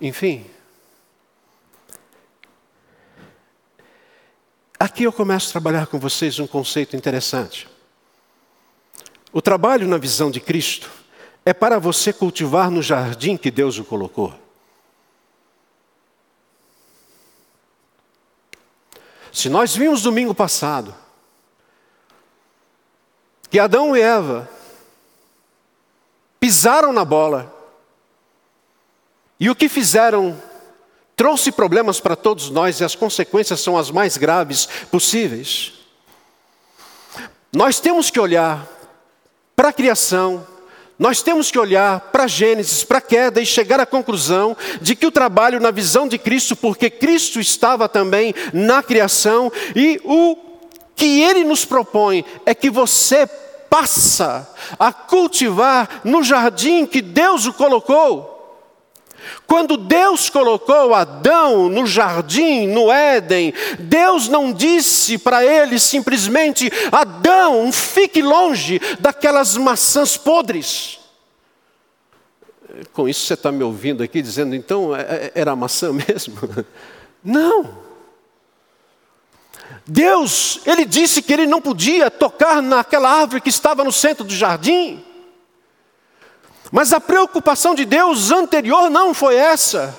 enfim, 0.00 0.44
Aqui 4.84 5.04
eu 5.04 5.12
começo 5.12 5.48
a 5.48 5.52
trabalhar 5.52 5.86
com 5.86 5.98
vocês 5.98 6.38
um 6.38 6.46
conceito 6.46 6.94
interessante. 6.94 7.66
O 9.32 9.40
trabalho 9.40 9.88
na 9.88 9.96
visão 9.96 10.30
de 10.30 10.40
Cristo 10.40 10.90
é 11.42 11.54
para 11.54 11.78
você 11.78 12.12
cultivar 12.12 12.70
no 12.70 12.82
jardim 12.82 13.34
que 13.36 13.50
Deus 13.50 13.78
o 13.78 13.84
colocou. 13.84 14.34
Se 19.32 19.48
nós 19.48 19.74
vimos 19.74 20.02
domingo 20.02 20.34
passado 20.34 20.94
que 23.50 23.58
Adão 23.58 23.96
e 23.96 24.00
Eva 24.00 24.48
pisaram 26.40 26.92
na 26.92 27.04
bola, 27.04 27.52
e 29.38 29.48
o 29.50 29.54
que 29.54 29.68
fizeram 29.68 30.40
trouxe 31.16 31.52
problemas 31.52 32.00
para 32.00 32.16
todos 32.16 32.50
nós 32.50 32.80
e 32.80 32.84
as 32.84 32.94
consequências 32.94 33.60
são 33.60 33.76
as 33.76 33.90
mais 33.90 34.16
graves 34.16 34.68
possíveis. 34.90 35.72
Nós 37.52 37.78
temos 37.78 38.10
que 38.10 38.18
olhar 38.18 38.66
para 39.54 39.68
a 39.68 39.72
criação, 39.72 40.46
nós 40.98 41.22
temos 41.22 41.50
que 41.50 41.58
olhar 41.58 42.00
para 42.00 42.26
Gênesis, 42.26 42.84
para 42.84 42.98
a 42.98 43.00
queda 43.00 43.40
e 43.40 43.46
chegar 43.46 43.80
à 43.80 43.86
conclusão 43.86 44.56
de 44.80 44.94
que 44.96 45.06
o 45.06 45.10
trabalho 45.10 45.60
na 45.60 45.70
visão 45.70 46.06
de 46.06 46.18
Cristo, 46.18 46.56
porque 46.56 46.90
Cristo 46.90 47.40
estava 47.40 47.88
também 47.88 48.34
na 48.52 48.82
criação 48.82 49.52
e 49.74 50.00
o 50.04 50.36
que 50.94 51.20
ele 51.22 51.44
nos 51.44 51.64
propõe 51.64 52.24
é 52.46 52.54
que 52.54 52.70
você 52.70 53.26
passa 53.68 54.48
a 54.78 54.92
cultivar 54.92 56.00
no 56.04 56.22
jardim 56.22 56.86
que 56.86 57.02
Deus 57.02 57.46
o 57.46 57.52
colocou. 57.52 58.32
Quando 59.46 59.76
Deus 59.76 60.28
colocou 60.30 60.94
Adão 60.94 61.68
no 61.68 61.86
jardim, 61.86 62.66
no 62.66 62.90
Éden, 62.90 63.52
Deus 63.78 64.28
não 64.28 64.52
disse 64.52 65.18
para 65.18 65.44
ele 65.44 65.78
simplesmente: 65.78 66.70
Adão, 66.92 67.72
fique 67.72 68.22
longe 68.22 68.80
daquelas 69.00 69.56
maçãs 69.56 70.16
podres. 70.16 71.00
Com 72.92 73.08
isso 73.08 73.26
você 73.26 73.34
está 73.34 73.52
me 73.52 73.62
ouvindo 73.62 74.02
aqui 74.02 74.20
dizendo, 74.20 74.54
então 74.54 74.94
é, 74.94 75.00
é, 75.00 75.32
era 75.34 75.54
maçã 75.54 75.92
mesmo? 75.92 76.36
Não. 77.22 77.83
Deus, 79.86 80.60
ele 80.64 80.84
disse 80.84 81.20
que 81.20 81.32
ele 81.32 81.46
não 81.46 81.60
podia 81.60 82.10
tocar 82.10 82.62
naquela 82.62 83.10
árvore 83.10 83.40
que 83.40 83.50
estava 83.50 83.84
no 83.84 83.92
centro 83.92 84.24
do 84.24 84.34
jardim. 84.34 85.04
Mas 86.72 86.92
a 86.92 87.00
preocupação 87.00 87.74
de 87.74 87.84
Deus 87.84 88.30
anterior 88.30 88.90
não 88.90 89.12
foi 89.14 89.36
essa. 89.36 89.98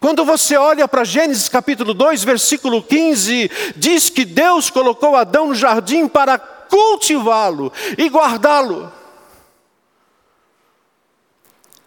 Quando 0.00 0.24
você 0.24 0.56
olha 0.56 0.88
para 0.88 1.04
Gênesis 1.04 1.48
capítulo 1.48 1.94
2, 1.94 2.24
versículo 2.24 2.82
15, 2.82 3.50
diz 3.76 4.10
que 4.10 4.24
Deus 4.24 4.68
colocou 4.68 5.16
Adão 5.16 5.48
no 5.48 5.54
jardim 5.54 6.08
para 6.08 6.38
cultivá-lo 6.38 7.72
e 7.96 8.08
guardá-lo. 8.08 8.92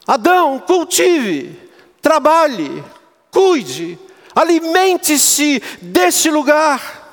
Adão, 0.07 0.57
cultive, 0.59 1.69
trabalhe, 2.01 2.83
cuide, 3.29 3.99
alimente-se 4.37 5.61
desse 5.81 6.29
lugar. 6.29 7.05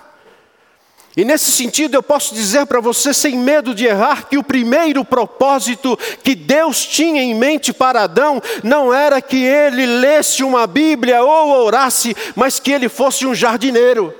E 1.16 1.24
nesse 1.24 1.50
sentido 1.52 1.94
eu 1.94 2.02
posso 2.02 2.34
dizer 2.34 2.66
para 2.66 2.80
você, 2.80 3.14
sem 3.14 3.38
medo 3.38 3.74
de 3.74 3.86
errar, 3.86 4.28
que 4.28 4.36
o 4.36 4.42
primeiro 4.42 5.04
propósito 5.04 5.96
que 6.22 6.34
Deus 6.34 6.84
tinha 6.84 7.22
em 7.22 7.34
mente 7.34 7.72
para 7.72 8.02
Adão 8.02 8.42
não 8.62 8.92
era 8.92 9.22
que 9.22 9.42
ele 9.42 9.86
lesse 9.86 10.42
uma 10.42 10.66
Bíblia 10.66 11.22
ou 11.22 11.64
orasse, 11.64 12.14
mas 12.34 12.58
que 12.58 12.72
ele 12.72 12.88
fosse 12.88 13.24
um 13.24 13.34
jardineiro. 13.34 14.12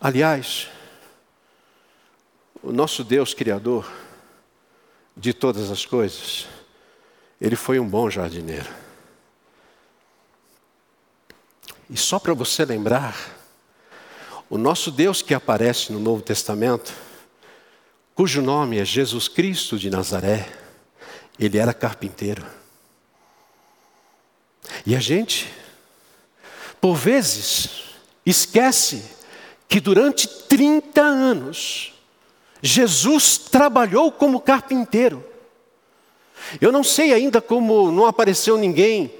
Aliás, 0.00 0.68
o 2.62 2.70
nosso 2.72 3.02
Deus 3.02 3.34
Criador 3.34 3.90
de 5.16 5.34
todas 5.34 5.70
as 5.70 5.84
coisas, 5.84 6.46
ele 7.40 7.56
foi 7.56 7.80
um 7.80 7.88
bom 7.88 8.08
jardineiro. 8.08 8.85
E 11.88 11.96
só 11.96 12.18
para 12.18 12.34
você 12.34 12.64
lembrar, 12.64 13.16
o 14.50 14.58
nosso 14.58 14.90
Deus 14.90 15.22
que 15.22 15.34
aparece 15.34 15.92
no 15.92 16.00
Novo 16.00 16.22
Testamento, 16.22 16.92
cujo 18.14 18.42
nome 18.42 18.78
é 18.78 18.84
Jesus 18.84 19.28
Cristo 19.28 19.78
de 19.78 19.88
Nazaré, 19.88 20.48
ele 21.38 21.58
era 21.58 21.72
carpinteiro. 21.72 22.44
E 24.84 24.96
a 24.96 25.00
gente, 25.00 25.52
por 26.80 26.94
vezes, 26.96 27.84
esquece 28.24 29.02
que 29.68 29.80
durante 29.80 30.26
30 30.26 31.00
anos, 31.00 31.92
Jesus 32.60 33.38
trabalhou 33.38 34.10
como 34.10 34.40
carpinteiro. 34.40 35.24
Eu 36.60 36.72
não 36.72 36.84
sei 36.84 37.12
ainda 37.12 37.40
como 37.40 37.90
não 37.92 38.06
apareceu 38.06 38.56
ninguém 38.56 39.12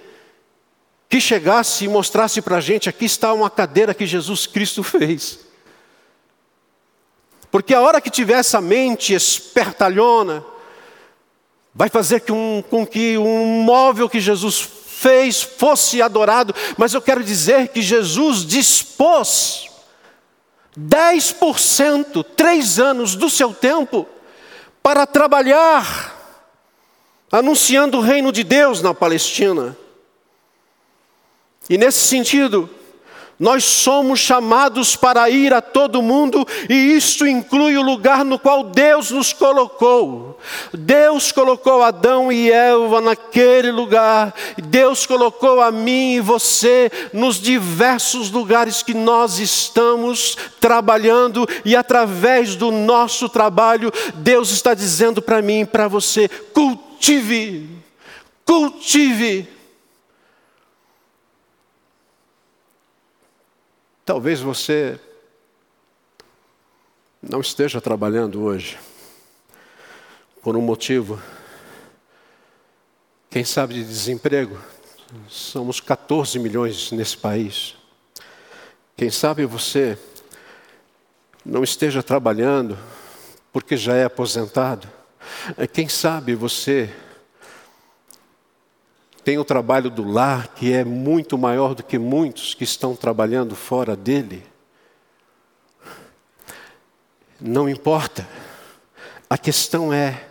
que 1.09 1.21
chegasse 1.21 1.85
e 1.85 1.89
mostrasse 1.89 2.43
para 2.43 2.57
a 2.57 2.61
gente: 2.61 2.89
aqui 2.89 3.05
está 3.05 3.33
uma 3.33 3.51
cadeira 3.51 3.95
que 3.95 4.07
Jesus 4.07 4.47
Cristo 4.47 4.83
fez. 4.83 5.41
Porque 7.51 7.73
a 7.73 7.81
hora 7.81 8.01
que 8.01 8.11
tiver 8.11 8.39
essa 8.39 8.61
mente 8.61 9.15
espertalhona, 9.15 10.45
vai 11.75 11.89
fazer 11.89 12.21
com, 12.21 12.87
que 12.91 13.19
um 13.19 13.63
móvel 13.63 14.09
que 14.09 14.21
Jesus 14.21 14.61
fez 14.61 15.43
fosse 15.43 16.01
adorado, 16.01 16.55
mas 16.77 16.95
eu 16.95 17.03
quero 17.03 17.23
dizer 17.23 17.69
que 17.69 17.83
Jesus 17.83 18.45
dispôs 18.47 19.69
10%, 20.79 22.25
três 22.35 22.79
anos 22.79 23.15
do 23.15 23.31
seu 23.31 23.53
tempo, 23.55 24.07
para 24.83 25.07
trabalhar, 25.07 26.15
anunciando 27.31 27.99
o 27.99 28.03
reino 28.03 28.33
de 28.33 28.43
Deus 28.43 28.81
na 28.83 28.95
Palestina. 28.95 29.77
E 31.69 31.77
nesse 31.77 32.01
sentido, 32.01 32.71
nós 33.39 33.65
somos 33.65 34.19
chamados 34.19 34.97
para 34.97 35.29
ir 35.29 35.53
a 35.53 35.61
todo 35.61 36.01
mundo, 36.01 36.47
e 36.71 36.75
isto 36.75 37.27
inclui 37.27 37.77
o 37.77 37.83
lugar 37.83 38.25
no 38.25 38.39
qual 38.39 38.65
Deus 38.65 39.11
nos 39.11 39.33
colocou. 39.33 40.39
Deus 40.73 41.33
colocou 41.33 41.83
Adão 41.83 42.33
e 42.33 42.51
Eva 42.51 43.03
naquele 43.03 43.71
lugar, 43.71 44.35
Deus 44.57 45.05
colocou 45.05 45.61
a 45.61 45.71
mim 45.71 46.15
e 46.15 46.21
você 46.21 46.91
nos 47.13 47.39
diversos 47.39 48.31
lugares 48.31 48.83
que 48.83 48.95
nós 48.95 49.39
estamos 49.39 50.35
trabalhando, 50.59 51.47
e 51.63 51.77
através 51.77 52.57
do 52.57 52.71
nosso 52.71 53.29
trabalho, 53.29 53.93
Deus 54.15 54.51
está 54.51 54.73
dizendo 54.73 55.21
para 55.21 55.43
mim 55.43 55.61
e 55.61 55.67
para 55.67 55.89
você: 55.89 56.27
cultive, 56.55 57.69
cultive 58.47 59.56
Talvez 64.07 64.39
você 64.41 65.01
não 67.21 67.41
esteja 67.41 67.81
trabalhando 67.81 68.41
hoje 68.41 68.79
por 70.41 70.57
um 70.57 70.61
motivo, 70.61 71.21
quem 73.29 73.45
sabe 73.45 73.75
de 73.75 73.83
desemprego. 73.83 74.61
Somos 75.29 75.81
14 75.81 76.39
milhões 76.39 76.93
nesse 76.93 77.17
país. 77.17 77.75
Quem 78.97 79.11
sabe 79.11 79.45
você 79.45 79.99
não 81.45 81.65
esteja 81.65 82.01
trabalhando 82.01 82.79
porque 83.53 83.77
já 83.77 83.97
é 83.97 84.05
aposentado. 84.05 84.89
Quem 85.73 85.89
sabe 85.89 86.37
você 86.37 86.95
tem 89.27 89.39
o 89.39 89.45
trabalho 89.45 89.91
do 89.91 90.09
lar, 90.09 90.47
que 90.55 90.73
é 90.73 90.85
muito 90.85 91.37
maior 91.37 91.75
do 91.75 91.83
que 91.83 91.99
muitos 91.99 92.55
que 92.55 92.63
estão 92.63 92.95
trabalhando 92.95 93.57
fora 93.57 93.97
dele. 93.97 94.47
Não 97.41 97.69
importa. 97.69 98.25
A 99.29 99.37
questão 99.37 99.93
é: 99.93 100.29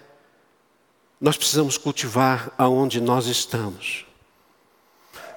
nós 1.19 1.35
precisamos 1.35 1.77
cultivar 1.77 2.53
aonde 2.57 3.01
nós 3.01 3.27
estamos. 3.27 4.04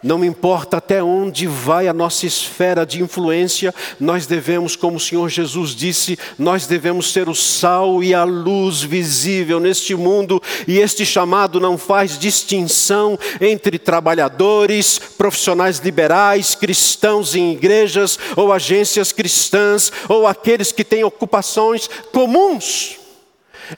Não 0.02 0.24
importa 0.24 0.76
até 0.76 1.02
onde 1.02 1.46
vai 1.46 1.88
a 1.88 1.92
nossa 1.92 2.24
esfera 2.24 2.86
de 2.86 3.02
influência, 3.02 3.74
nós 3.98 4.26
devemos, 4.26 4.76
como 4.76 4.96
o 4.96 5.00
Senhor 5.00 5.28
Jesus 5.28 5.74
disse, 5.74 6.18
nós 6.38 6.66
devemos 6.66 7.12
ser 7.12 7.28
o 7.28 7.34
sal 7.34 8.02
e 8.02 8.14
a 8.14 8.22
luz 8.24 8.82
visível 8.82 9.58
neste 9.58 9.94
mundo, 9.94 10.40
e 10.66 10.78
este 10.78 11.04
chamado 11.04 11.58
não 11.58 11.76
faz 11.76 12.18
distinção 12.18 13.18
entre 13.40 13.78
trabalhadores, 13.78 14.98
profissionais 14.98 15.78
liberais, 15.78 16.54
cristãos 16.54 17.34
em 17.34 17.52
igrejas 17.52 18.18
ou 18.36 18.52
agências 18.52 19.10
cristãs, 19.10 19.90
ou 20.08 20.26
aqueles 20.26 20.70
que 20.70 20.84
têm 20.84 21.02
ocupações 21.02 21.88
comuns. 22.12 22.98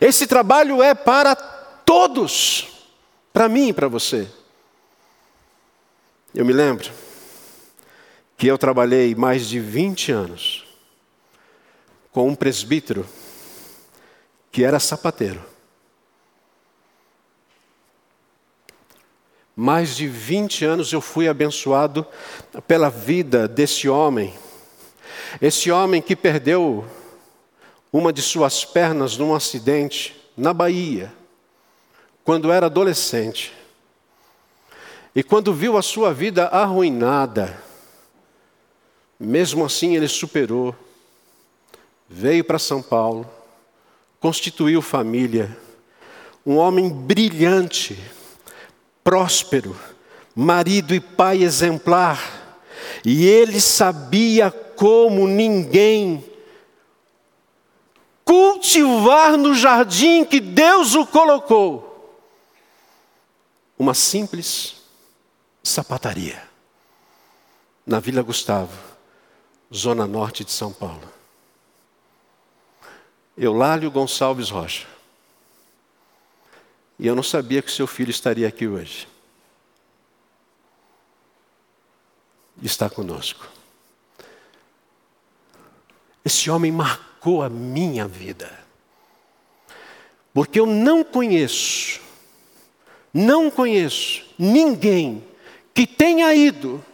Esse 0.01 0.27
trabalho 0.27 0.83
é 0.83 0.95
para 0.95 1.35
todos, 1.35 2.69
para 3.33 3.49
mim 3.49 3.69
e 3.69 3.73
para 3.73 3.89
você. 3.89 4.29
Eu 6.33 6.45
me 6.45 6.53
lembro 6.53 6.89
que 8.37 8.47
eu 8.47 8.57
trabalhei 8.57 9.17
mais 9.17 9.49
de 9.49 9.59
20 9.59 10.13
anos 10.13 10.65
com 12.13 12.29
um 12.29 12.37
presbítero 12.37 13.05
que 14.53 14.63
era 14.63 14.79
sapateiro. 14.79 15.45
Mais 19.57 19.97
de 19.97 20.07
20 20.07 20.65
anos 20.65 20.93
eu 20.93 21.01
fui 21.01 21.29
abençoado 21.29 22.07
pela 22.67 22.89
vida 22.89 23.49
desse 23.49 23.89
homem. 23.89 24.33
Esse 25.43 25.71
homem 25.73 26.01
que 26.01 26.15
perdeu 26.15 26.87
uma 27.93 28.13
de 28.13 28.23
suas 28.23 28.65
pernas 28.65 29.17
num 29.17 29.35
acidente 29.35 30.17
na 30.37 30.55
Bahia, 30.55 31.13
quando 32.23 32.53
era 32.53 32.67
adolescente. 32.67 33.60
E 35.15 35.23
quando 35.23 35.53
viu 35.53 35.77
a 35.77 35.83
sua 35.83 36.15
vida 36.15 36.47
arruinada, 36.47 37.61
mesmo 39.19 39.65
assim 39.65 39.97
ele 39.97 40.07
superou, 40.07 40.75
veio 42.09 42.45
para 42.45 42.59
São 42.59 42.81
Paulo, 42.81 43.29
constituiu 44.21 44.81
família, 44.81 45.57
um 46.47 46.57
homem 46.57 46.89
brilhante, 46.89 47.99
próspero, 49.03 49.77
marido 50.35 50.95
e 50.95 51.01
pai 51.01 51.43
exemplar, 51.43 52.69
e 53.05 53.27
ele 53.27 53.61
sabia 53.61 54.51
como 54.51 55.27
ninguém 55.27 56.25
cultivar 58.25 59.37
no 59.37 59.55
jardim 59.55 60.25
que 60.25 60.39
Deus 60.39 60.95
o 60.95 61.05
colocou. 61.05 62.15
Uma 63.77 63.93
simples 63.93 64.80
sapataria, 65.63 66.43
na 67.87 68.01
Vila 68.01 68.23
Gustavo, 68.23 68.77
zona 69.73 70.07
norte 70.07 70.45
de 70.45 70.53
São 70.53 70.73
Paulo. 70.73 71.09
Eulálio 73.37 73.91
Gonçalves 73.91 74.51
Rocha. 74.51 74.87
E 76.99 77.07
eu 77.07 77.17
não 77.17 77.23
sabia 77.23 77.63
que 77.63 77.71
seu 77.71 77.87
filho 77.87 78.11
estaria 78.11 78.47
aqui 78.47 78.67
hoje. 78.67 79.09
Está 82.63 82.91
conosco. 82.91 83.49
Esse 86.23 86.51
homem 86.51 86.71
marcou 86.71 87.43
a 87.43 87.49
minha 87.49 88.07
vida. 88.07 88.59
Porque 90.35 90.61
eu 90.61 90.67
não 90.67 91.03
conheço, 91.03 92.01
não 93.13 93.51
conheço 93.51 94.25
ninguém 94.39 95.27
que 95.81 95.87
tenha 95.87 96.35
ido 96.35 96.85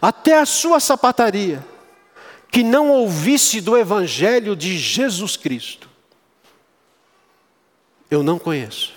até 0.00 0.38
a 0.38 0.46
sua 0.46 0.80
sapataria, 0.80 1.62
que 2.50 2.62
não 2.62 2.88
ouvisse 2.88 3.60
do 3.60 3.76
Evangelho 3.76 4.56
de 4.56 4.78
Jesus 4.78 5.36
Cristo. 5.36 5.90
Eu 8.10 8.22
não 8.22 8.38
conheço. 8.38 8.94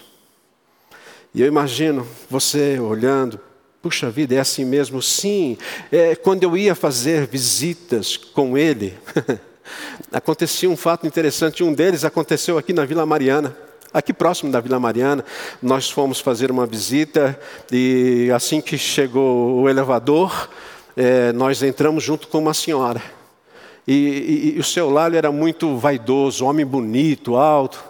E 1.35 1.41
eu 1.41 1.47
imagino 1.47 2.07
você 2.29 2.79
olhando, 2.79 3.37
puxa 3.81 4.09
vida, 4.09 4.33
é 4.33 4.39
assim 4.39 4.63
mesmo? 4.63 5.01
Sim, 5.01 5.57
é, 5.91 6.15
quando 6.15 6.43
eu 6.43 6.55
ia 6.55 6.73
fazer 6.73 7.27
visitas 7.27 8.15
com 8.15 8.57
ele, 8.57 8.97
acontecia 10.09 10.69
um 10.69 10.77
fato 10.77 11.05
interessante. 11.05 11.65
Um 11.65 11.73
deles 11.73 12.05
aconteceu 12.05 12.57
aqui 12.57 12.71
na 12.71 12.85
Vila 12.85 13.05
Mariana 13.05 13.66
aqui 13.99 14.13
próximo 14.13 14.51
da 14.51 14.59
Vila 14.59 14.79
Mariana, 14.79 15.23
nós 15.61 15.89
fomos 15.89 16.19
fazer 16.19 16.51
uma 16.51 16.65
visita 16.65 17.39
e 17.71 18.29
assim 18.35 18.61
que 18.61 18.77
chegou 18.77 19.61
o 19.61 19.69
elevador, 19.69 20.49
é, 20.95 21.31
nós 21.33 21.61
entramos 21.63 22.03
junto 22.03 22.27
com 22.27 22.39
uma 22.39 22.53
senhora. 22.53 23.01
E, 23.87 23.93
e, 23.93 24.57
e 24.57 24.59
o 24.59 24.63
seu 24.63 24.89
Lálio 24.89 25.17
era 25.17 25.31
muito 25.31 25.77
vaidoso, 25.77 26.45
homem 26.45 26.65
bonito, 26.65 27.35
alto. 27.35 27.83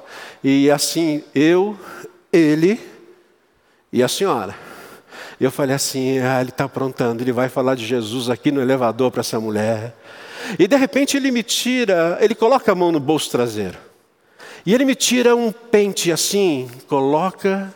E 0.44 0.70
assim, 0.70 1.24
eu, 1.34 1.78
ele 2.32 2.80
e 3.92 4.04
a 4.04 4.08
senhora. 4.08 4.56
E 5.40 5.44
eu 5.44 5.52
falei 5.52 5.76
assim: 5.76 6.20
ah, 6.20 6.42
ele 6.42 6.50
está 6.50 6.66
aprontando, 6.66 7.24
ele 7.24 7.32
vai 7.32 7.50
falar 7.50 7.76
de 7.76 7.86
Jesus 7.86 8.30
aqui 8.30 8.52
no 8.52 8.62
elevador 8.62 9.12
para 9.12 9.22
essa 9.22 9.40
mulher. 9.40 9.96
E 10.58 10.68
de 10.68 10.76
repente 10.76 11.18
ele 11.18 11.32
me 11.32 11.44
tira, 11.44 12.18
ele 12.22 12.36
coloca 12.36 12.72
a 12.72 12.76
mão 12.76 12.92
no 12.92 13.00
bolso 13.00 13.30
traseiro. 13.30 13.87
E 14.68 14.74
ele 14.74 14.84
me 14.84 14.96
tira 14.96 15.34
um 15.34 15.50
pente 15.50 16.12
assim, 16.12 16.70
coloca, 16.90 17.74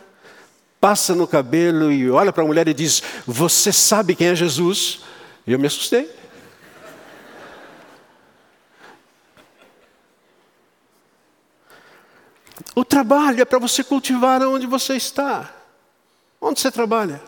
passa 0.78 1.14
no 1.14 1.26
cabelo 1.26 1.90
e 1.90 2.10
olha 2.10 2.30
para 2.30 2.44
a 2.44 2.46
mulher 2.46 2.68
e 2.68 2.74
diz: 2.74 3.02
Você 3.26 3.72
sabe 3.72 4.14
quem 4.14 4.26
é 4.26 4.34
Jesus? 4.34 5.00
E 5.46 5.52
eu 5.54 5.58
me 5.58 5.66
assustei. 5.66 6.14
O 12.74 12.84
trabalho 12.84 13.40
é 13.40 13.44
para 13.46 13.58
você 13.58 13.82
cultivar 13.82 14.42
onde 14.42 14.66
você 14.66 14.94
está. 14.94 15.50
Onde 16.38 16.60
você 16.60 16.70
trabalha? 16.70 17.22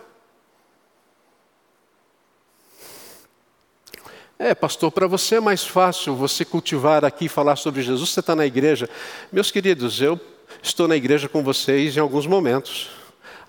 É, 4.38 4.54
pastor, 4.54 4.90
para 4.90 5.06
você 5.06 5.36
é 5.36 5.40
mais 5.40 5.64
fácil 5.64 6.16
você 6.16 6.44
cultivar 6.44 7.04
aqui 7.04 7.28
falar 7.28 7.56
sobre 7.56 7.82
Jesus, 7.82 8.10
você 8.10 8.20
está 8.20 8.34
na 8.34 8.44
igreja. 8.44 8.90
Meus 9.30 9.50
queridos, 9.50 10.00
eu 10.00 10.20
estou 10.60 10.88
na 10.88 10.96
igreja 10.96 11.28
com 11.28 11.42
vocês 11.42 11.96
em 11.96 12.00
alguns 12.00 12.26
momentos. 12.26 12.90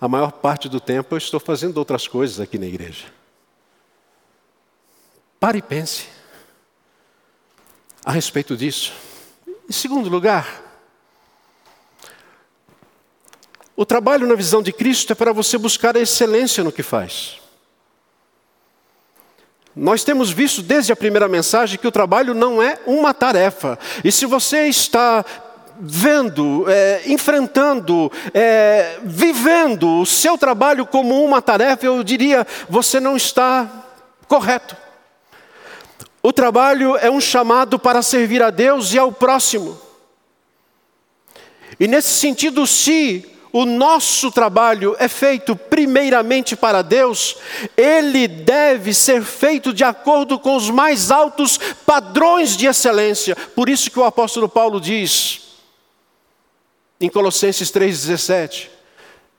A 0.00 0.06
maior 0.06 0.30
parte 0.30 0.68
do 0.68 0.78
tempo 0.78 1.14
eu 1.14 1.18
estou 1.18 1.40
fazendo 1.40 1.78
outras 1.78 2.06
coisas 2.06 2.38
aqui 2.38 2.56
na 2.56 2.66
igreja. 2.66 3.06
Pare 5.40 5.58
e 5.58 5.62
pense 5.62 6.06
a 8.04 8.12
respeito 8.12 8.56
disso. 8.56 8.92
Em 9.68 9.72
segundo 9.72 10.08
lugar, 10.08 10.62
o 13.74 13.84
trabalho 13.84 14.26
na 14.26 14.36
visão 14.36 14.62
de 14.62 14.72
Cristo 14.72 15.12
é 15.12 15.16
para 15.16 15.32
você 15.32 15.58
buscar 15.58 15.96
a 15.96 16.00
excelência 16.00 16.62
no 16.62 16.70
que 16.70 16.84
faz. 16.84 17.40
Nós 19.76 20.02
temos 20.02 20.30
visto 20.30 20.62
desde 20.62 20.90
a 20.90 20.96
primeira 20.96 21.28
mensagem 21.28 21.78
que 21.78 21.86
o 21.86 21.92
trabalho 21.92 22.32
não 22.32 22.62
é 22.62 22.78
uma 22.86 23.12
tarefa. 23.12 23.78
E 24.02 24.10
se 24.10 24.24
você 24.24 24.68
está 24.68 25.22
vendo, 25.78 26.64
é, 26.66 27.02
enfrentando, 27.04 28.10
é, 28.32 28.98
vivendo 29.04 30.00
o 30.00 30.06
seu 30.06 30.38
trabalho 30.38 30.86
como 30.86 31.22
uma 31.22 31.42
tarefa, 31.42 31.84
eu 31.84 32.02
diria, 32.02 32.46
você 32.70 32.98
não 32.98 33.18
está 33.18 33.68
correto. 34.26 34.74
O 36.22 36.32
trabalho 36.32 36.96
é 36.96 37.10
um 37.10 37.20
chamado 37.20 37.78
para 37.78 38.00
servir 38.00 38.42
a 38.42 38.48
Deus 38.48 38.94
e 38.94 38.98
ao 38.98 39.12
próximo. 39.12 39.78
E 41.78 41.86
nesse 41.86 42.08
sentido, 42.08 42.66
se 42.66 43.30
o 43.56 43.64
nosso 43.64 44.30
trabalho 44.30 44.94
é 44.98 45.08
feito 45.08 45.56
primeiramente 45.56 46.54
para 46.54 46.82
Deus, 46.82 47.38
ele 47.74 48.28
deve 48.28 48.92
ser 48.92 49.22
feito 49.22 49.72
de 49.72 49.82
acordo 49.82 50.38
com 50.38 50.56
os 50.56 50.68
mais 50.68 51.10
altos 51.10 51.58
padrões 51.86 52.54
de 52.54 52.66
excelência. 52.66 53.34
Por 53.34 53.70
isso 53.70 53.90
que 53.90 53.98
o 53.98 54.04
apóstolo 54.04 54.46
Paulo 54.46 54.78
diz 54.78 55.40
em 57.00 57.08
Colossenses 57.08 57.70
3:17, 57.70 58.68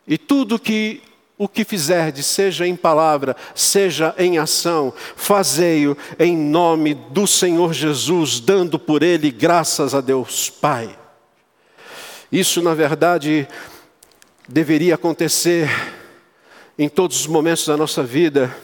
e 0.07 0.17
tudo 0.17 0.57
que 0.57 1.03
o 1.37 1.47
que 1.47 1.63
fizerdes, 1.63 2.25
seja 2.25 2.65
em 2.65 2.75
palavra, 2.75 3.35
seja 3.53 4.15
em 4.17 4.39
ação, 4.39 4.91
fazei-o 5.15 5.95
em 6.17 6.35
nome 6.35 6.95
do 6.95 7.27
Senhor 7.27 7.71
Jesus, 7.71 8.39
dando 8.39 8.79
por 8.79 9.03
ele 9.03 9.29
graças 9.29 9.93
a 9.93 10.01
Deus 10.01 10.49
Pai. 10.49 10.97
Isso, 12.31 12.63
na 12.63 12.73
verdade, 12.73 13.47
deveria 14.47 14.95
acontecer 14.95 15.69
em 16.77 16.87
todos 16.87 17.19
os 17.19 17.27
momentos 17.27 17.65
da 17.65 17.75
nossa 17.75 18.03
vida, 18.03 18.55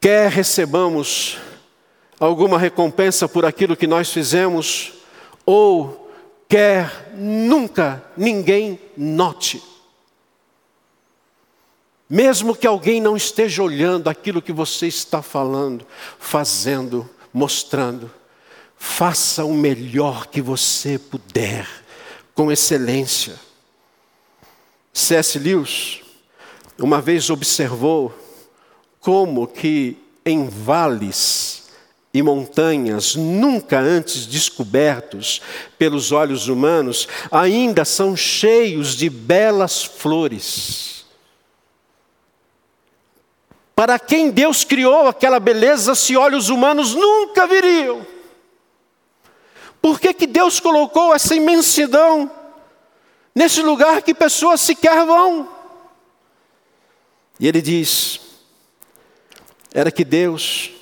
quer 0.00 0.30
recebamos 0.30 1.36
alguma 2.18 2.58
recompensa 2.58 3.28
por 3.28 3.44
aquilo 3.44 3.76
que 3.76 3.86
nós 3.86 4.12
fizemos, 4.12 4.92
ou 5.44 6.10
quer 6.48 7.12
nunca 7.14 8.04
ninguém 8.16 8.78
note. 8.96 9.62
Mesmo 12.08 12.56
que 12.56 12.66
alguém 12.66 13.00
não 13.00 13.16
esteja 13.16 13.62
olhando 13.62 14.08
aquilo 14.08 14.42
que 14.42 14.52
você 14.52 14.86
está 14.86 15.22
falando, 15.22 15.86
fazendo, 16.18 17.08
mostrando, 17.32 18.10
faça 18.76 19.44
o 19.44 19.54
melhor 19.54 20.26
que 20.26 20.40
você 20.40 20.98
puder, 20.98 21.68
com 22.34 22.50
excelência. 22.50 23.49
C.S. 24.92 25.38
Lewis 25.38 26.00
uma 26.78 27.00
vez 27.00 27.28
observou 27.28 28.12
como 29.00 29.46
que 29.46 29.96
em 30.24 30.48
vales 30.48 31.68
e 32.12 32.22
montanhas 32.22 33.14
nunca 33.14 33.78
antes 33.78 34.26
descobertos 34.26 35.40
pelos 35.78 36.10
olhos 36.10 36.48
humanos 36.48 37.06
ainda 37.30 37.84
são 37.84 38.16
cheios 38.16 38.96
de 38.96 39.08
belas 39.08 39.84
flores. 39.84 41.04
Para 43.74 43.98
quem 43.98 44.30
Deus 44.30 44.64
criou 44.64 45.06
aquela 45.06 45.40
beleza 45.40 45.94
se 45.94 46.16
olhos 46.16 46.48
humanos 46.48 46.94
nunca 46.94 47.46
viriam? 47.46 48.06
Por 49.80 49.98
que, 49.98 50.12
que 50.12 50.26
Deus 50.26 50.60
colocou 50.60 51.14
essa 51.14 51.34
imensidão 51.34 52.30
nesse 53.40 53.62
lugar 53.62 54.02
que 54.02 54.12
pessoas 54.12 54.60
sequer 54.60 55.06
vão. 55.06 55.50
E 57.38 57.48
ele 57.48 57.62
diz: 57.62 58.20
era 59.72 59.90
que 59.90 60.04
Deus 60.04 60.72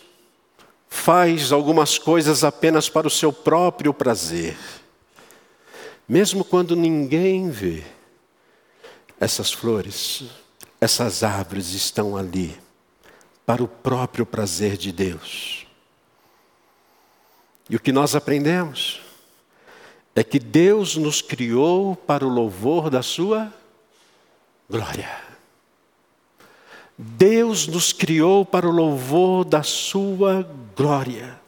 faz 0.89 1.53
algumas 1.53 1.99
coisas 1.99 2.43
apenas 2.43 2.89
para 2.89 3.07
o 3.07 3.11
seu 3.11 3.33
próprio 3.33 3.95
prazer, 3.95 4.59
mesmo 6.09 6.45
quando 6.45 6.75
ninguém 6.75 7.49
vê. 7.49 7.85
Essas 9.21 9.53
flores, 9.53 10.25
essas 10.81 11.23
árvores 11.23 11.73
estão 11.73 12.17
ali 12.17 12.59
para 13.47 13.63
o 13.63 13.69
próprio 13.69 14.25
prazer 14.25 14.77
de 14.77 14.93
Deus. 14.93 15.67
E 17.71 17.77
o 17.77 17.81
que 17.81 17.91
nós 17.93 18.15
aprendemos? 18.15 19.08
É 20.19 20.25
que 20.25 20.41
Deus 20.41 20.97
nos 20.97 21.23
criou 21.23 21.95
para 21.95 22.27
o 22.27 22.29
louvor 22.29 22.91
da 22.91 23.03
Sua 23.03 23.53
glória. 24.69 25.09
Deus 26.97 27.69
nos 27.69 27.93
criou 27.93 28.45
para 28.45 28.69
o 28.69 28.73
louvor 28.73 29.45
da 29.45 29.63
Sua 29.63 30.45
glória. 30.77 31.39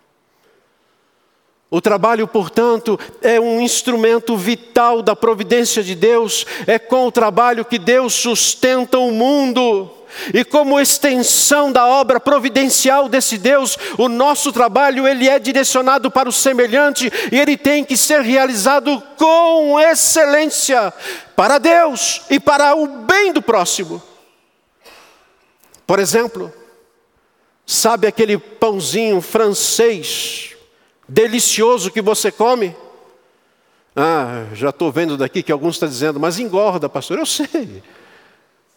O 1.68 1.80
trabalho, 1.80 2.28
portanto, 2.28 2.98
é 3.20 3.40
um 3.40 3.60
instrumento 3.60 4.36
vital 4.36 5.02
da 5.02 5.16
providência 5.16 5.82
de 5.82 5.96
Deus, 5.96 6.46
é 6.66 6.78
com 6.78 7.06
o 7.06 7.12
trabalho 7.12 7.64
que 7.64 7.78
Deus 7.78 8.14
sustenta 8.14 8.98
o 8.98 9.10
mundo. 9.10 9.90
E 10.32 10.44
como 10.44 10.80
extensão 10.80 11.72
da 11.72 11.86
obra 11.86 12.20
providencial 12.20 13.08
desse 13.08 13.38
Deus, 13.38 13.76
o 13.98 14.08
nosso 14.08 14.52
trabalho 14.52 15.06
ele 15.06 15.28
é 15.28 15.38
direcionado 15.38 16.10
para 16.10 16.28
o 16.28 16.32
semelhante 16.32 17.10
e 17.30 17.38
ele 17.38 17.56
tem 17.56 17.84
que 17.84 17.96
ser 17.96 18.20
realizado 18.20 19.02
com 19.16 19.78
excelência 19.80 20.92
para 21.36 21.58
Deus 21.58 22.22
e 22.30 22.38
para 22.38 22.74
o 22.74 22.86
bem 22.86 23.32
do 23.32 23.42
próximo. 23.42 24.02
Por 25.86 25.98
exemplo, 25.98 26.52
sabe 27.66 28.06
aquele 28.06 28.38
pãozinho 28.38 29.20
francês 29.20 30.56
delicioso 31.08 31.90
que 31.90 32.00
você 32.00 32.30
come? 32.30 32.76
Ah, 33.94 34.46
já 34.54 34.70
estou 34.70 34.92
vendo 34.92 35.16
daqui 35.16 35.42
que 35.42 35.50
alguns 35.50 35.74
estão 35.74 35.88
dizendo, 35.88 36.20
mas 36.20 36.38
engorda, 36.38 36.88
pastor. 36.88 37.18
Eu 37.18 37.26
sei. 37.26 37.82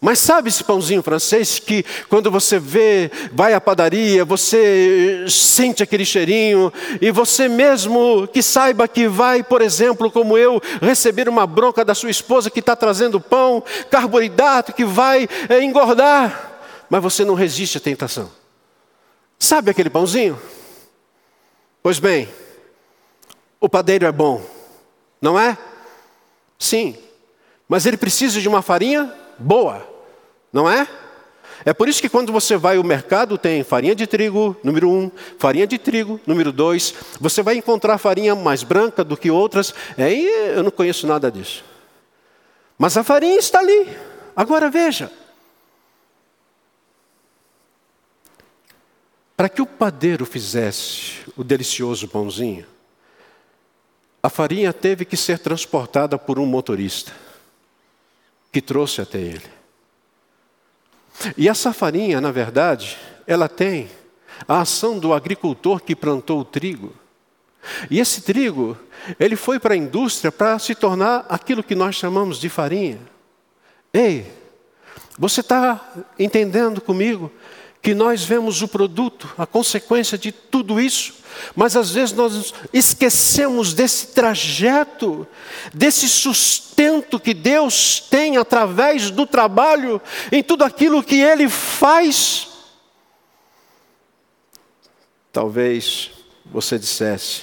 Mas 0.00 0.18
sabe 0.18 0.50
esse 0.50 0.62
pãozinho 0.62 1.02
francês 1.02 1.58
que 1.58 1.82
quando 2.10 2.30
você 2.30 2.58
vê, 2.58 3.10
vai 3.32 3.54
à 3.54 3.60
padaria, 3.60 4.22
você 4.22 5.24
sente 5.28 5.82
aquele 5.82 6.04
cheirinho 6.04 6.70
e 7.00 7.10
você 7.10 7.48
mesmo 7.48 8.28
que 8.28 8.42
saiba 8.42 8.86
que 8.86 9.08
vai, 9.08 9.42
por 9.42 9.62
exemplo, 9.62 10.10
como 10.10 10.36
eu, 10.36 10.60
receber 10.82 11.26
uma 11.26 11.46
bronca 11.46 11.84
da 11.84 11.94
sua 11.94 12.10
esposa 12.10 12.50
que 12.50 12.60
está 12.60 12.76
trazendo 12.76 13.18
pão, 13.18 13.64
carboidrato 13.90 14.74
que 14.74 14.84
vai 14.84 15.26
é, 15.48 15.62
engordar, 15.62 16.52
mas 16.90 17.02
você 17.02 17.24
não 17.24 17.34
resiste 17.34 17.78
à 17.78 17.80
tentação. 17.80 18.30
Sabe 19.38 19.70
aquele 19.70 19.88
pãozinho? 19.88 20.38
Pois 21.82 21.98
bem, 21.98 22.28
o 23.58 23.70
padeiro 23.70 24.04
é 24.04 24.12
bom, 24.12 24.44
não 25.18 25.40
é? 25.40 25.56
Sim, 26.58 26.94
mas 27.66 27.86
ele 27.86 27.96
precisa 27.96 28.38
de 28.38 28.48
uma 28.48 28.60
farinha 28.60 29.23
boa, 29.38 29.86
não 30.52 30.68
é? 30.68 30.88
É 31.64 31.72
por 31.72 31.88
isso 31.88 32.00
que 32.00 32.08
quando 32.08 32.32
você 32.32 32.56
vai 32.56 32.76
ao 32.76 32.84
mercado 32.84 33.38
tem 33.38 33.62
farinha 33.64 33.94
de 33.94 34.06
trigo, 34.06 34.56
número 34.62 34.88
um, 34.88 35.10
farinha 35.38 35.66
de 35.66 35.78
trigo, 35.78 36.20
número 36.26 36.52
dois. 36.52 36.94
Você 37.20 37.42
vai 37.42 37.56
encontrar 37.56 37.96
farinha 37.96 38.34
mais 38.34 38.62
branca 38.62 39.02
do 39.02 39.16
que 39.16 39.30
outras. 39.30 39.74
Aí 39.96 40.26
é, 40.26 40.58
eu 40.58 40.62
não 40.62 40.70
conheço 40.70 41.06
nada 41.06 41.30
disso. 41.30 41.64
Mas 42.76 42.96
a 42.96 43.04
farinha 43.04 43.38
está 43.38 43.60
ali. 43.60 43.88
Agora 44.36 44.68
veja. 44.68 45.10
Para 49.36 49.48
que 49.48 49.62
o 49.62 49.66
padeiro 49.66 50.26
fizesse 50.26 51.20
o 51.36 51.42
delicioso 51.42 52.06
pãozinho, 52.06 52.66
a 54.22 54.28
farinha 54.28 54.72
teve 54.72 55.04
que 55.04 55.16
ser 55.16 55.38
transportada 55.38 56.18
por 56.18 56.38
um 56.38 56.46
motorista 56.46 57.12
que 58.54 58.60
trouxe 58.60 59.00
até 59.00 59.18
ele. 59.18 59.42
E 61.36 61.48
essa 61.48 61.72
farinha, 61.72 62.20
na 62.20 62.30
verdade, 62.30 62.96
ela 63.26 63.48
tem 63.48 63.90
a 64.46 64.60
ação 64.60 64.96
do 64.96 65.12
agricultor 65.12 65.80
que 65.80 65.96
plantou 65.96 66.38
o 66.38 66.44
trigo. 66.44 66.92
E 67.90 67.98
esse 67.98 68.20
trigo, 68.20 68.78
ele 69.18 69.34
foi 69.34 69.58
para 69.58 69.74
a 69.74 69.76
indústria 69.76 70.30
para 70.30 70.56
se 70.60 70.72
tornar 70.72 71.26
aquilo 71.28 71.64
que 71.64 71.74
nós 71.74 71.96
chamamos 71.96 72.38
de 72.38 72.48
farinha. 72.48 73.00
Ei, 73.92 74.32
você 75.18 75.40
está 75.40 75.92
entendendo 76.16 76.80
comigo 76.80 77.32
que 77.84 77.94
nós 77.94 78.24
vemos 78.24 78.62
o 78.62 78.66
produto, 78.66 79.30
a 79.36 79.44
consequência 79.44 80.16
de 80.16 80.32
tudo 80.32 80.80
isso, 80.80 81.16
mas 81.54 81.76
às 81.76 81.90
vezes 81.90 82.14
nós 82.14 82.54
esquecemos 82.72 83.74
desse 83.74 84.06
trajeto, 84.06 85.26
desse 85.70 86.08
sustento 86.08 87.20
que 87.20 87.34
Deus 87.34 88.00
tem 88.00 88.38
através 88.38 89.10
do 89.10 89.26
trabalho, 89.26 90.00
em 90.32 90.42
tudo 90.42 90.64
aquilo 90.64 91.04
que 91.04 91.20
Ele 91.20 91.46
faz. 91.46 92.48
Talvez 95.30 96.10
você 96.46 96.78
dissesse, 96.78 97.42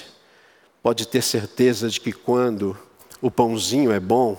pode 0.82 1.06
ter 1.06 1.22
certeza 1.22 1.88
de 1.88 2.00
que 2.00 2.10
quando 2.10 2.76
o 3.20 3.30
pãozinho 3.30 3.92
é 3.92 4.00
bom, 4.00 4.36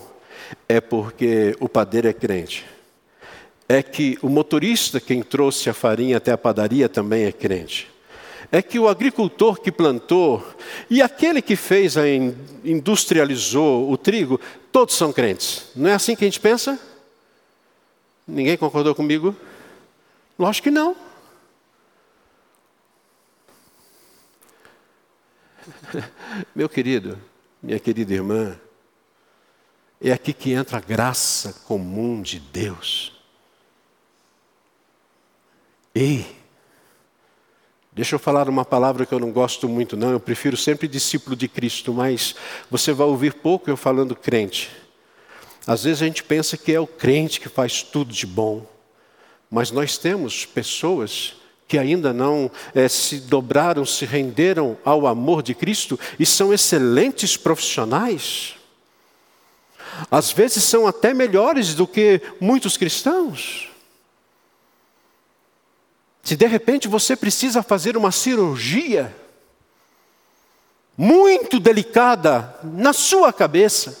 é 0.68 0.82
porque 0.82 1.56
o 1.58 1.66
padeiro 1.66 2.06
é 2.08 2.12
crente. 2.12 2.73
É 3.68 3.82
que 3.82 4.18
o 4.22 4.28
motorista, 4.28 5.00
quem 5.00 5.22
trouxe 5.22 5.70
a 5.70 5.74
farinha 5.74 6.18
até 6.18 6.32
a 6.32 6.38
padaria, 6.38 6.88
também 6.88 7.24
é 7.24 7.32
crente. 7.32 7.90
É 8.52 8.60
que 8.62 8.78
o 8.78 8.88
agricultor 8.88 9.60
que 9.60 9.72
plantou 9.72 10.46
e 10.88 11.02
aquele 11.02 11.42
que 11.42 11.56
fez, 11.56 11.96
a 11.96 12.02
industrializou 12.64 13.90
o 13.90 13.96
trigo, 13.96 14.40
todos 14.70 14.94
são 14.94 15.12
crentes. 15.12 15.70
Não 15.74 15.90
é 15.90 15.94
assim 15.94 16.14
que 16.14 16.24
a 16.24 16.28
gente 16.28 16.40
pensa? 16.40 16.78
Ninguém 18.26 18.56
concordou 18.56 18.94
comigo? 18.94 19.34
Lógico 20.38 20.64
que 20.64 20.70
não. 20.70 20.96
Meu 26.54 26.68
querido, 26.68 27.18
minha 27.62 27.78
querida 27.78 28.12
irmã, 28.12 28.58
é 30.00 30.12
aqui 30.12 30.32
que 30.32 30.52
entra 30.52 30.78
a 30.78 30.80
graça 30.80 31.52
comum 31.66 32.20
de 32.20 32.38
Deus. 32.38 33.13
Ei, 35.94 36.26
deixa 37.92 38.16
eu 38.16 38.18
falar 38.18 38.48
uma 38.48 38.64
palavra 38.64 39.06
que 39.06 39.14
eu 39.14 39.20
não 39.20 39.30
gosto 39.30 39.68
muito, 39.68 39.96
não. 39.96 40.10
Eu 40.10 40.18
prefiro 40.18 40.56
sempre 40.56 40.88
discípulo 40.88 41.36
de 41.36 41.46
Cristo, 41.46 41.92
mas 41.92 42.34
você 42.68 42.92
vai 42.92 43.06
ouvir 43.06 43.34
pouco 43.34 43.70
eu 43.70 43.76
falando 43.76 44.16
crente. 44.16 44.70
Às 45.64 45.84
vezes 45.84 46.02
a 46.02 46.06
gente 46.06 46.24
pensa 46.24 46.56
que 46.56 46.72
é 46.72 46.80
o 46.80 46.86
crente 46.86 47.40
que 47.40 47.48
faz 47.48 47.80
tudo 47.80 48.12
de 48.12 48.26
bom, 48.26 48.66
mas 49.48 49.70
nós 49.70 49.96
temos 49.96 50.44
pessoas 50.44 51.36
que 51.68 51.78
ainda 51.78 52.12
não 52.12 52.50
é, 52.74 52.88
se 52.88 53.20
dobraram, 53.20 53.86
se 53.86 54.04
renderam 54.04 54.76
ao 54.84 55.06
amor 55.06 55.44
de 55.44 55.54
Cristo 55.54 55.98
e 56.18 56.26
são 56.26 56.52
excelentes 56.52 57.36
profissionais. 57.36 58.56
Às 60.10 60.32
vezes 60.32 60.64
são 60.64 60.88
até 60.88 61.14
melhores 61.14 61.72
do 61.72 61.86
que 61.86 62.20
muitos 62.40 62.76
cristãos. 62.76 63.73
Se 66.24 66.34
de 66.34 66.46
repente 66.46 66.88
você 66.88 67.14
precisa 67.14 67.62
fazer 67.62 67.98
uma 67.98 68.10
cirurgia 68.10 69.14
muito 70.96 71.60
delicada 71.60 72.56
na 72.62 72.94
sua 72.94 73.30
cabeça, 73.30 73.98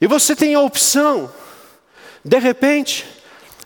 e 0.00 0.06
você 0.06 0.36
tem 0.36 0.54
a 0.54 0.60
opção, 0.60 1.30
de 2.24 2.38
repente, 2.38 3.04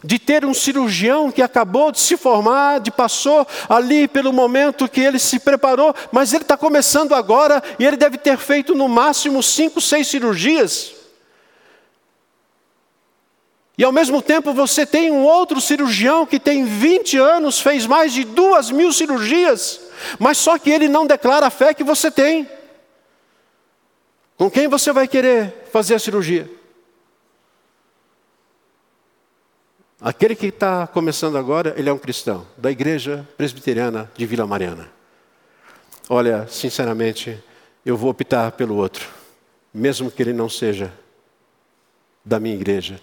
de 0.03 0.19
ter 0.19 0.45
um 0.45 0.55
cirurgião 0.55 1.31
que 1.31 1.43
acabou 1.43 1.93
de 1.93 2.01
se 2.01 2.17
formar, 2.17 2.81
de 2.81 2.91
passou 2.91 3.47
ali 3.69 4.09
pelo 4.09 4.33
momento 4.33 4.89
que 4.89 5.01
ele 5.01 5.19
se 5.19 5.39
preparou, 5.39 5.95
mas 6.11 6.33
ele 6.33 6.45
está 6.45 6.57
começando 6.57 7.15
agora 7.15 7.63
e 7.79 7.85
ele 7.85 7.97
deve 7.97 8.17
ter 8.17 8.39
feito 8.39 8.75
no 8.75 8.89
máximo 8.89 9.43
cinco, 9.43 9.83
seis 9.83 10.09
cirurgias. 10.09 10.94
E 13.77 13.83
ao 13.83 13.91
mesmo 13.91 14.23
tempo 14.23 14.53
você 14.53 14.87
tem 14.87 15.11
um 15.11 15.25
outro 15.25 15.61
cirurgião 15.61 16.25
que 16.25 16.39
tem 16.39 16.65
20 16.65 17.19
anos, 17.19 17.61
fez 17.61 17.87
mais 17.87 18.13
de 18.13 18.25
duas 18.25 18.71
mil 18.71 18.93
cirurgias, 18.93 19.81
mas 20.19 20.39
só 20.39 20.59
que 20.59 20.71
ele 20.71 20.89
não 20.89 21.07
declara 21.07 21.47
a 21.47 21.51
fé 21.51 21.75
que 21.75 21.83
você 21.83 22.11
tem. 22.11 22.49
Com 24.37 24.51
quem 24.51 24.69
você 24.69 24.93
vai 24.93 25.09
querer 25.09 25.67
fazer 25.73 25.95
a 25.95 25.99
cirurgia? 25.99 26.49
Aquele 30.01 30.37
que 30.37 30.47
está 30.47 30.87
começando 30.87 31.37
agora, 31.37 31.75
ele 31.77 31.89
é 31.89 31.93
um 31.93 31.99
cristão, 31.99 32.47
da 32.57 32.71
igreja 32.71 33.27
presbiteriana 33.37 34.11
de 34.17 34.27
Vila 34.27 34.47
Mariana. 34.47 34.93
Olha, 36.09 36.47
sinceramente, 36.47 37.43
eu 37.87 37.97
vou 37.97 38.11
optar 38.11 38.53
pelo 38.53 38.77
outro, 38.77 39.09
mesmo 39.73 40.11
que 40.11 40.23
ele 40.23 40.33
não 40.33 40.49
seja 40.49 40.93
da 42.25 42.39
minha 42.39 42.55
igreja 42.55 43.01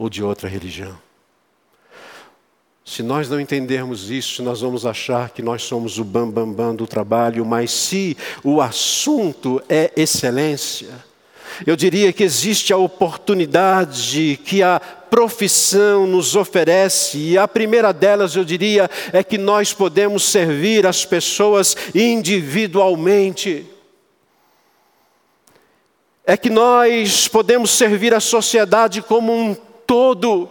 ou 0.00 0.08
de 0.08 0.24
outra 0.24 0.48
religião. 0.48 0.98
Se 2.82 3.02
nós 3.02 3.28
não 3.28 3.38
entendermos 3.38 4.10
isso, 4.10 4.42
nós 4.42 4.62
vamos 4.62 4.86
achar 4.86 5.28
que 5.28 5.42
nós 5.42 5.62
somos 5.62 5.98
o 5.98 6.04
bambambam 6.04 6.46
bam, 6.46 6.68
bam 6.68 6.74
do 6.74 6.86
trabalho, 6.86 7.44
mas 7.44 7.70
se 7.70 8.16
o 8.42 8.62
assunto 8.62 9.62
é 9.68 9.92
excelência, 9.94 10.88
eu 11.66 11.76
diria 11.76 12.14
que 12.14 12.24
existe 12.24 12.72
a 12.72 12.78
oportunidade 12.78 14.40
que 14.42 14.62
a 14.62 14.80
profissão 14.80 16.06
nos 16.06 16.34
oferece, 16.34 17.18
e 17.18 17.36
a 17.36 17.46
primeira 17.46 17.92
delas, 17.92 18.34
eu 18.34 18.44
diria, 18.44 18.88
é 19.12 19.22
que 19.22 19.36
nós 19.36 19.74
podemos 19.74 20.22
servir 20.24 20.86
as 20.86 21.04
pessoas 21.04 21.76
individualmente. 21.94 23.66
É 26.24 26.38
que 26.38 26.48
nós 26.48 27.28
podemos 27.28 27.70
servir 27.70 28.14
a 28.14 28.20
sociedade 28.20 29.02
como 29.02 29.30
um 29.30 29.69
todo. 29.90 30.48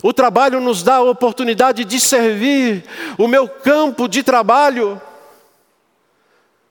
O 0.00 0.12
trabalho 0.12 0.60
nos 0.60 0.80
dá 0.80 0.98
a 0.98 1.02
oportunidade 1.02 1.84
de 1.84 1.98
servir 1.98 2.84
o 3.18 3.26
meu 3.26 3.48
campo 3.48 4.06
de 4.06 4.22
trabalho. 4.22 5.02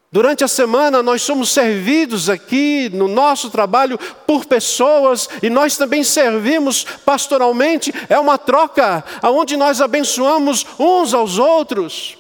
Durante 0.10 0.46
a 0.46 0.48
semana 0.48 1.04
nós 1.04 1.24
somos 1.24 1.50
servidos 1.50 2.30
aqui 2.30 2.90
no 2.94 3.10
nosso 3.10 3.50
trabalho 3.50 4.00
por 4.26 4.46
pessoas 4.46 5.28
e 5.44 5.50
nós 5.50 5.76
também 5.76 6.06
servimos 6.06 6.86
pastoralmente. 7.04 7.94
É 8.08 8.18
uma 8.18 8.38
troca 8.38 9.04
aonde 9.22 9.58
nós 9.58 9.82
abençoamos 9.82 10.66
uns 10.80 11.14
aos 11.14 11.38
outros. 11.38 12.18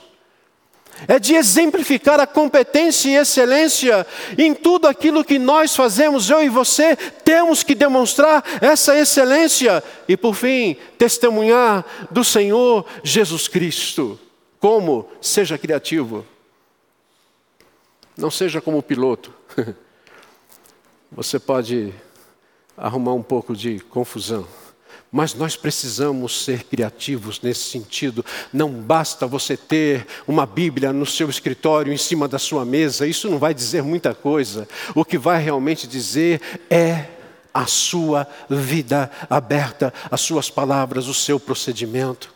É 1.07 1.19
de 1.19 1.35
exemplificar 1.35 2.19
a 2.19 2.27
competência 2.27 3.09
e 3.09 3.15
excelência 3.15 4.07
em 4.37 4.53
tudo 4.53 4.87
aquilo 4.87 5.25
que 5.25 5.37
nós 5.37 5.75
fazemos, 5.75 6.29
eu 6.29 6.41
e 6.41 6.49
você, 6.49 6.95
temos 6.95 7.63
que 7.63 7.75
demonstrar 7.75 8.43
essa 8.61 8.97
excelência 8.97 9.83
e, 10.07 10.15
por 10.15 10.33
fim, 10.33 10.77
testemunhar 10.97 11.85
do 12.09 12.23
Senhor 12.23 12.85
Jesus 13.03 13.47
Cristo. 13.47 14.19
Como? 14.59 15.09
Seja 15.21 15.57
criativo. 15.57 16.25
Não 18.17 18.31
seja 18.31 18.61
como 18.61 18.81
piloto. 18.81 19.33
Você 21.11 21.37
pode 21.39 21.93
arrumar 22.77 23.13
um 23.13 23.23
pouco 23.23 23.55
de 23.55 23.79
confusão. 23.79 24.47
Mas 25.11 25.33
nós 25.33 25.55
precisamos 25.55 26.43
ser 26.43 26.63
criativos 26.63 27.41
nesse 27.41 27.69
sentido. 27.69 28.25
Não 28.51 28.69
basta 28.69 29.25
você 29.25 29.55
ter 29.55 30.05
uma 30.27 30.45
Bíblia 30.45 30.91
no 30.91 31.05
seu 31.05 31.29
escritório, 31.29 31.93
em 31.93 31.97
cima 31.97 32.27
da 32.27 32.39
sua 32.39 32.65
mesa, 32.65 33.07
isso 33.07 33.29
não 33.29 33.37
vai 33.37 33.53
dizer 33.53 33.81
muita 33.83 34.13
coisa. 34.13 34.67
O 34.93 35.05
que 35.05 35.17
vai 35.17 35.41
realmente 35.41 35.87
dizer 35.87 36.41
é 36.69 37.05
a 37.53 37.65
sua 37.65 38.27
vida 38.49 39.09
aberta, 39.29 39.93
as 40.11 40.19
suas 40.19 40.49
palavras, 40.49 41.07
o 41.07 41.13
seu 41.13 41.39
procedimento. 41.39 42.35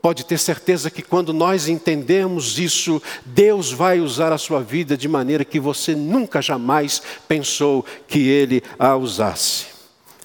Pode 0.00 0.24
ter 0.26 0.38
certeza 0.38 0.90
que 0.90 1.00
quando 1.00 1.32
nós 1.32 1.66
entendemos 1.66 2.58
isso, 2.58 3.00
Deus 3.24 3.72
vai 3.72 4.00
usar 4.00 4.32
a 4.32 4.38
sua 4.38 4.60
vida 4.60 4.98
de 4.98 5.08
maneira 5.08 5.44
que 5.44 5.58
você 5.58 5.94
nunca 5.94 6.42
jamais 6.42 7.00
pensou 7.26 7.84
que 8.06 8.28
Ele 8.28 8.62
a 8.78 8.96
usasse. 8.96 9.66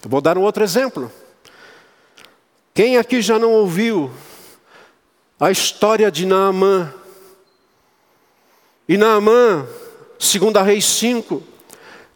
Eu 0.03 0.09
vou 0.09 0.19
dar 0.19 0.37
um 0.37 0.41
outro 0.41 0.63
exemplo. 0.63 1.11
Quem 2.79 2.95
aqui 2.95 3.21
já 3.21 3.37
não 3.37 3.51
ouviu 3.51 4.09
a 5.37 5.51
história 5.51 6.09
de 6.09 6.25
Naamã? 6.25 6.93
E 8.87 8.95
Naamã, 8.95 9.67
segundo 10.17 10.55
a 10.55 10.63
Reis 10.63 10.85
5, 10.85 11.43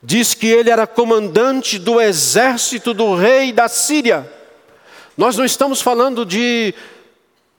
diz 0.02 0.34
que 0.34 0.48
ele 0.48 0.70
era 0.70 0.88
comandante 0.88 1.78
do 1.78 2.00
exército 2.00 2.94
do 2.94 3.14
rei 3.14 3.52
da 3.52 3.68
Síria. 3.68 4.26
Nós 5.18 5.36
não 5.36 5.44
estamos 5.44 5.82
falando 5.82 6.26
de 6.26 6.74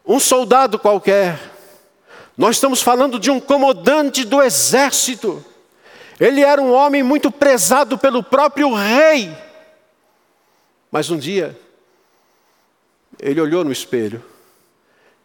um 0.07 0.19
soldado 0.19 0.79
qualquer. 0.79 1.38
Nós 2.38 2.57
estamos 2.57 2.81
falando 2.81 3.21
de 3.21 3.31
um 3.31 3.38
comandante 3.38 4.25
do 4.25 4.40
exército. 4.40 5.45
Ele 6.19 6.40
era 6.40 6.59
um 6.59 6.73
homem 6.73 7.03
muito 7.03 7.31
prezado 7.31 7.99
pelo 7.99 8.23
próprio 8.23 8.73
rei. 8.73 9.31
Mas 10.90 11.11
um 11.11 11.19
dia, 11.19 11.55
ele 13.18 13.40
olhou 13.40 13.64
no 13.64 13.72
espelho 13.72 14.22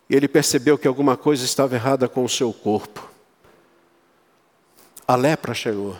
e 0.09 0.15
ele 0.15 0.27
percebeu 0.27 0.77
que 0.77 0.87
alguma 0.87 1.15
coisa 1.15 1.45
estava 1.45 1.75
errada 1.75 2.07
com 2.07 2.23
o 2.23 2.29
seu 2.29 2.51
corpo. 2.51 3.07
A 5.07 5.15
lepra 5.15 5.53
chegou. 5.53 5.95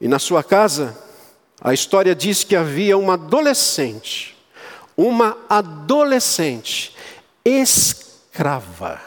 E 0.00 0.08
na 0.08 0.18
sua 0.18 0.42
casa, 0.42 0.96
a 1.60 1.74
história 1.74 2.14
diz 2.14 2.44
que 2.44 2.54
havia 2.54 2.96
uma 2.96 3.14
adolescente, 3.14 4.36
uma 4.96 5.36
adolescente 5.48 6.94
escrava. 7.44 9.00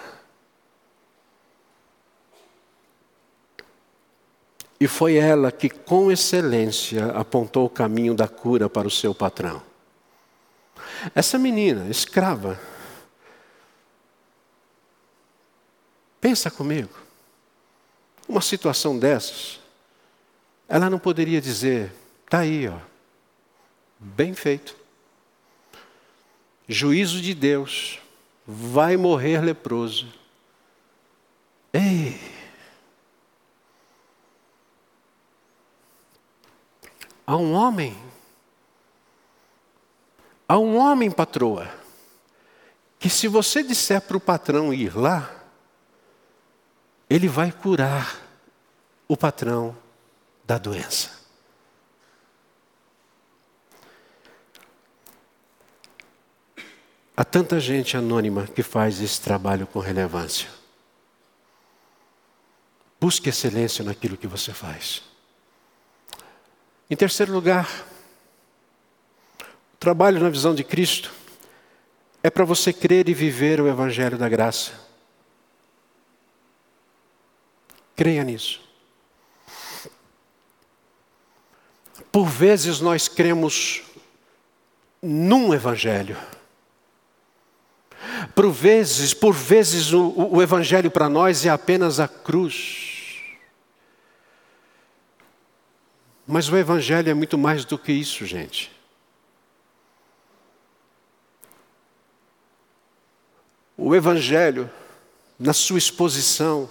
E 4.79 4.87
foi 4.87 5.15
ela 5.15 5.51
que, 5.51 5.69
com 5.69 6.11
excelência, 6.11 7.05
apontou 7.11 7.65
o 7.65 7.69
caminho 7.69 8.15
da 8.15 8.27
cura 8.27 8.67
para 8.67 8.87
o 8.87 8.91
seu 8.91 9.13
patrão. 9.13 9.61
Essa 11.15 11.37
menina, 11.37 11.89
escrava, 11.89 12.59
pensa 16.19 16.51
comigo, 16.51 16.93
uma 18.27 18.41
situação 18.41 18.97
dessas, 18.97 19.59
ela 20.67 20.89
não 20.89 20.99
poderia 20.99 21.41
dizer, 21.41 21.91
está 22.23 22.39
aí, 22.39 22.67
ó, 22.67 22.77
bem 23.99 24.33
feito. 24.33 24.75
Juízo 26.67 27.19
de 27.19 27.33
Deus, 27.33 27.99
vai 28.45 28.95
morrer 28.95 29.41
leproso. 29.41 30.07
Ei! 31.73 32.19
Há 37.25 37.35
um 37.35 37.53
homem 37.53 38.10
Há 40.51 40.59
um 40.59 40.75
homem, 40.75 41.09
patroa, 41.09 41.73
que 42.99 43.09
se 43.09 43.25
você 43.29 43.63
disser 43.63 44.01
para 44.01 44.17
o 44.17 44.19
patrão 44.19 44.73
ir 44.73 44.97
lá, 44.97 45.33
ele 47.09 47.29
vai 47.29 47.53
curar 47.53 48.19
o 49.07 49.15
patrão 49.15 49.73
da 50.43 50.57
doença. 50.57 51.09
Há 57.15 57.23
tanta 57.23 57.57
gente 57.57 57.95
anônima 57.95 58.45
que 58.45 58.61
faz 58.61 58.99
esse 58.99 59.21
trabalho 59.21 59.65
com 59.65 59.79
relevância. 59.79 60.49
Busque 62.99 63.29
excelência 63.29 63.85
naquilo 63.85 64.17
que 64.17 64.27
você 64.27 64.51
faz. 64.51 65.01
Em 66.89 66.95
terceiro 66.97 67.31
lugar, 67.31 67.69
trabalho 69.81 70.21
na 70.21 70.29
visão 70.29 70.53
de 70.53 70.63
Cristo 70.63 71.11
é 72.21 72.29
para 72.29 72.45
você 72.45 72.71
crer 72.71 73.09
e 73.09 73.15
viver 73.15 73.59
o 73.59 73.67
Evangelho 73.67 74.15
da 74.15 74.29
graça. 74.29 74.73
Creia 77.95 78.23
nisso. 78.23 78.61
Por 82.11 82.27
vezes 82.27 82.79
nós 82.79 83.07
cremos 83.07 83.81
num 85.01 85.51
Evangelho. 85.51 86.15
Por 88.35 88.51
vezes, 88.51 89.15
por 89.15 89.33
vezes 89.33 89.93
o, 89.93 90.13
o 90.35 90.43
Evangelho 90.43 90.91
para 90.91 91.09
nós 91.09 91.43
é 91.43 91.49
apenas 91.49 91.99
a 91.99 92.07
cruz. 92.07 93.23
Mas 96.27 96.49
o 96.49 96.55
Evangelho 96.55 97.09
é 97.09 97.15
muito 97.15 97.35
mais 97.35 97.65
do 97.65 97.79
que 97.79 97.91
isso, 97.91 98.27
gente. 98.27 98.80
O 103.83 103.95
Evangelho, 103.95 104.69
na 105.39 105.53
sua 105.53 105.79
exposição, 105.79 106.69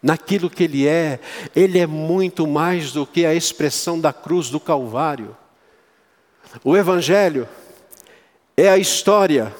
naquilo 0.00 0.48
que 0.48 0.62
ele 0.62 0.86
é, 0.86 1.18
ele 1.56 1.80
é 1.80 1.88
muito 1.88 2.46
mais 2.46 2.92
do 2.92 3.04
que 3.04 3.26
a 3.26 3.34
expressão 3.34 4.00
da 4.00 4.12
cruz 4.12 4.48
do 4.48 4.60
Calvário. 4.60 5.36
O 6.62 6.76
Evangelho 6.76 7.48
é 8.56 8.68
a 8.68 8.78
história 8.78 9.52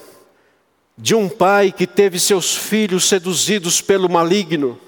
de 0.97 1.13
um 1.13 1.29
pai 1.29 1.73
que 1.73 1.89
teve 1.89 2.21
seus 2.21 2.55
filhos 2.55 3.09
seduzidos 3.09 3.81
pelo 3.81 4.09
maligno. 4.09 4.79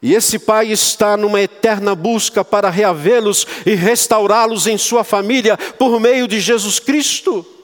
E 0.00 0.14
esse 0.14 0.38
pai 0.38 0.70
está 0.70 1.16
numa 1.16 1.40
eterna 1.40 1.96
busca 1.96 2.44
para 2.44 2.70
reavê-los 2.70 3.44
e 3.66 3.74
restaurá-los 3.74 4.68
em 4.68 4.78
sua 4.78 5.02
família 5.02 5.56
por 5.56 5.98
meio 5.98 6.28
de 6.28 6.38
Jesus 6.38 6.78
Cristo. 6.78 7.57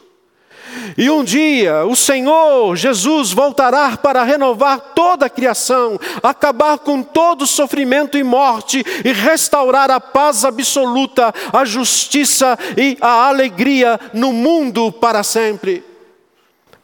E 0.96 1.10
um 1.10 1.24
dia 1.24 1.84
o 1.84 1.96
Senhor 1.96 2.76
Jesus 2.76 3.32
voltará 3.32 3.96
para 3.96 4.22
renovar 4.22 4.80
toda 4.94 5.26
a 5.26 5.30
criação, 5.30 5.98
acabar 6.22 6.78
com 6.78 7.02
todo 7.02 7.46
sofrimento 7.46 8.16
e 8.16 8.22
morte 8.22 8.84
e 9.04 9.12
restaurar 9.12 9.90
a 9.90 10.00
paz 10.00 10.44
absoluta, 10.44 11.34
a 11.52 11.64
justiça 11.64 12.58
e 12.76 12.96
a 13.00 13.28
alegria 13.28 13.98
no 14.12 14.32
mundo 14.32 14.92
para 14.92 15.22
sempre. 15.22 15.84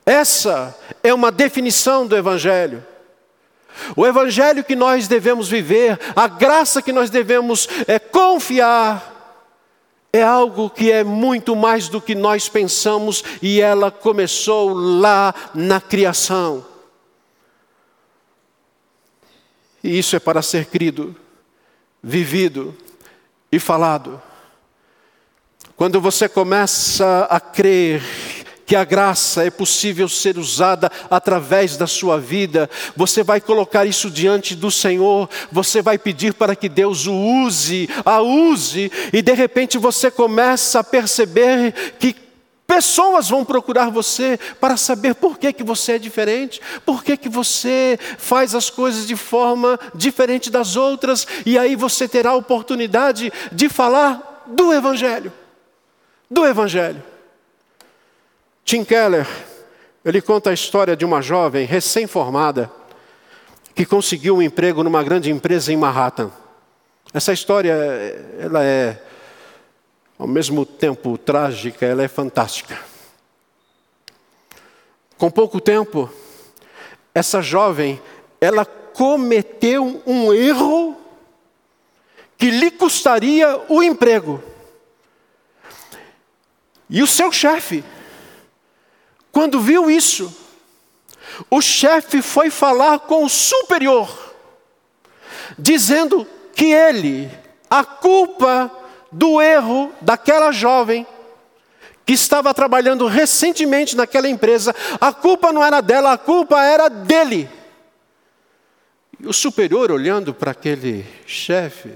Essa 0.05 0.77
é 1.03 1.15
uma 1.15 1.31
definição 1.31 2.07
do 2.07 2.17
Evangelho. 2.17 2.85
O 3.97 4.07
Evangelho 4.07 4.65
que 4.65 4.77
nós 4.77 5.09
devemos 5.09 5.49
viver, 5.49 5.99
a 6.15 6.27
graça 6.27 6.83
que 6.83 6.93
nós 6.93 7.11
devemos 7.11 7.69
é, 7.87 7.99
confiar, 7.99 9.10
é 10.13 10.23
algo 10.23 10.69
que 10.69 10.91
é 10.91 11.05
muito 11.05 11.55
mais 11.55 11.89
do 11.89 12.01
que 12.01 12.15
nós 12.15 12.49
pensamos 12.49 13.23
e 13.41 13.61
ela 13.61 13.91
começou 13.91 14.73
lá 14.73 15.35
na 15.55 15.81
criação. 15.81 16.67
E 19.83 19.99
isso 19.99 20.17
é 20.17 20.19
para 20.19 20.43
ser 20.43 20.67
crido, 20.67 21.15
vivido 22.03 22.77
e 23.51 23.59
falado. 23.59 24.21
Quando 25.77 26.01
você 26.01 26.29
começa 26.29 27.27
a 27.31 27.41
crer 27.41 28.03
que 28.71 28.77
a 28.77 28.85
graça 28.85 29.45
é 29.45 29.51
possível 29.51 30.09
ser 30.09 30.39
usada 30.39 30.93
através 31.11 31.77
da 31.77 31.89
sua 31.89 32.21
vida, 32.21 32.71
você 32.95 33.21
vai 33.21 33.41
colocar 33.41 33.85
isso 33.85 34.09
diante 34.09 34.55
do 34.55 34.71
Senhor, 34.71 35.29
você 35.51 35.83
vai 35.83 35.99
pedir 35.99 36.35
para 36.35 36.55
que 36.55 36.69
Deus 36.69 37.05
o 37.05 37.13
use, 37.13 37.91
a 38.05 38.21
use, 38.21 38.89
e 39.13 39.21
de 39.23 39.33
repente 39.33 39.77
você 39.77 40.09
começa 40.09 40.79
a 40.79 40.85
perceber 40.85 41.97
que 41.99 42.15
Pessoas 42.65 43.29
vão 43.29 43.45
procurar 43.45 43.91
você 43.91 44.39
para 44.61 44.77
saber 44.77 45.17
por 45.17 45.37
que, 45.37 45.53
que 45.53 45.65
você 45.65 45.95
é 45.95 45.99
diferente, 45.99 46.61
por 46.87 47.03
que, 47.03 47.17
que 47.17 47.29
você 47.29 47.99
faz 48.17 48.55
as 48.55 48.71
coisas 48.71 49.09
de 49.09 49.17
forma 49.17 49.77
diferente 49.93 50.49
das 50.49 50.77
outras, 50.77 51.27
e 51.45 51.59
aí 51.59 51.75
você 51.75 52.07
terá 52.07 52.31
a 52.31 52.37
oportunidade 52.37 53.33
de 53.51 53.69
falar 53.69 54.45
do 54.47 54.73
Evangelho. 54.73 55.33
Do 56.31 56.47
Evangelho. 56.47 57.10
Tim 58.71 58.85
Keller, 58.85 59.27
ele 60.05 60.23
conta 60.23 60.51
a 60.51 60.53
história 60.53 60.97
de 60.97 61.05
uma 61.05 61.21
jovem 61.21 61.67
recém-formada 61.67 62.71
que 63.75 63.85
conseguiu 63.85 64.37
um 64.37 64.43
emprego 64.43 64.85
numa 64.85 65.03
grande 65.03 65.29
empresa 65.29 65.73
em 65.73 65.77
Manhattan. 65.77 66.31
Essa 67.13 67.33
história, 67.33 67.73
ela 68.39 68.63
é 68.63 68.97
ao 70.17 70.29
mesmo 70.29 70.65
tempo 70.65 71.19
trágica, 71.19 71.85
ela 71.85 72.05
é 72.05 72.07
fantástica. 72.07 72.79
Com 75.19 75.29
pouco 75.33 75.61
tempo, 75.61 76.09
essa 77.13 77.43
jovem, 77.43 78.01
ela 78.41 78.65
cometeu 78.65 80.01
um 80.07 80.33
erro 80.33 80.97
que 82.39 82.53
lhe 82.53 82.71
custaria 82.71 83.65
o 83.69 83.83
emprego. 83.83 84.41
E 86.89 87.03
o 87.03 87.07
seu 87.09 87.33
chefe, 87.33 87.83
quando 89.33 89.61
viu 89.61 89.91
isso, 89.91 90.35
o 91.51 91.61
chefe 91.61 92.21
foi 92.23 92.51
falar 92.51 93.01
com 93.01 93.25
o 93.25 93.29
superior, 93.29 94.35
dizendo 95.59 96.27
que 96.55 96.67
ele, 96.67 97.31
a 97.69 97.85
culpa 97.85 98.71
do 99.11 99.41
erro 99.41 99.93
daquela 100.01 100.53
jovem, 100.53 101.07
que 102.05 102.13
estava 102.13 102.53
trabalhando 102.53 103.07
recentemente 103.07 103.97
naquela 103.97 104.29
empresa, 104.29 104.75
a 105.01 105.13
culpa 105.13 105.53
não 105.53 105.65
era 105.65 105.81
dela, 105.81 106.13
a 106.13 106.19
culpa 106.19 106.61
era 106.61 106.89
dele. 106.89 107.49
E 109.21 109.27
o 109.27 109.33
superior, 109.33 109.93
olhando 109.93 110.35
para 110.35 110.51
aquele 110.51 111.07
chefe, 111.27 111.93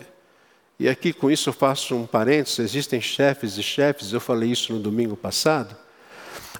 e 0.78 0.88
aqui 0.88 1.12
com 1.12 1.30
isso 1.30 1.48
eu 1.48 1.52
faço 1.52 1.96
um 1.96 2.06
parênteses: 2.06 2.58
existem 2.58 3.00
chefes 3.00 3.56
e 3.56 3.62
chefes, 3.62 4.12
eu 4.12 4.20
falei 4.20 4.50
isso 4.50 4.72
no 4.72 4.78
domingo 4.78 5.16
passado. 5.16 5.83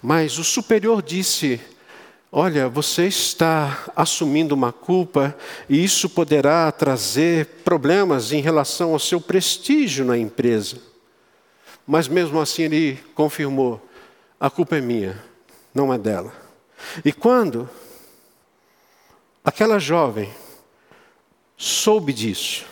Mas 0.05 0.37
o 0.37 0.45
superior 0.45 1.01
disse 1.01 1.59
Olha, 2.31 2.69
você 2.69 3.07
está 3.07 3.87
assumindo 3.97 4.55
uma 4.55 4.71
culpa 4.71 5.35
e 5.67 5.83
isso 5.83 6.11
poderá 6.11 6.71
trazer 6.71 7.47
problemas 7.65 8.31
em 8.31 8.43
relação 8.43 8.93
ao 8.93 8.99
seu 8.99 9.19
prestígio 9.19 10.05
na 10.05 10.19
empresa. 10.19 10.77
Mas 11.87 12.07
mesmo 12.07 12.39
assim 12.39 12.65
ele 12.65 12.97
confirmou: 13.15 13.81
a 14.39 14.51
culpa 14.51 14.77
é 14.77 14.81
minha, 14.83 15.25
não 15.73 15.91
é 15.91 15.97
dela. 15.97 16.35
E 17.03 17.11
quando 17.11 17.67
aquela 19.43 19.79
jovem 19.79 20.31
soube 21.57 22.13
disso, 22.13 22.67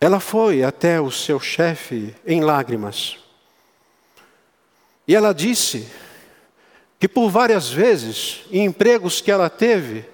ela 0.00 0.18
foi 0.18 0.64
até 0.64 1.00
o 1.00 1.12
seu 1.12 1.38
chefe 1.38 2.12
em 2.26 2.40
lágrimas. 2.40 3.27
E 5.08 5.14
ela 5.14 5.32
disse 5.32 5.88
que 7.00 7.08
por 7.08 7.30
várias 7.30 7.70
vezes, 7.70 8.40
em 8.52 8.66
empregos 8.66 9.22
que 9.22 9.30
ela 9.30 9.48
teve, 9.48 10.04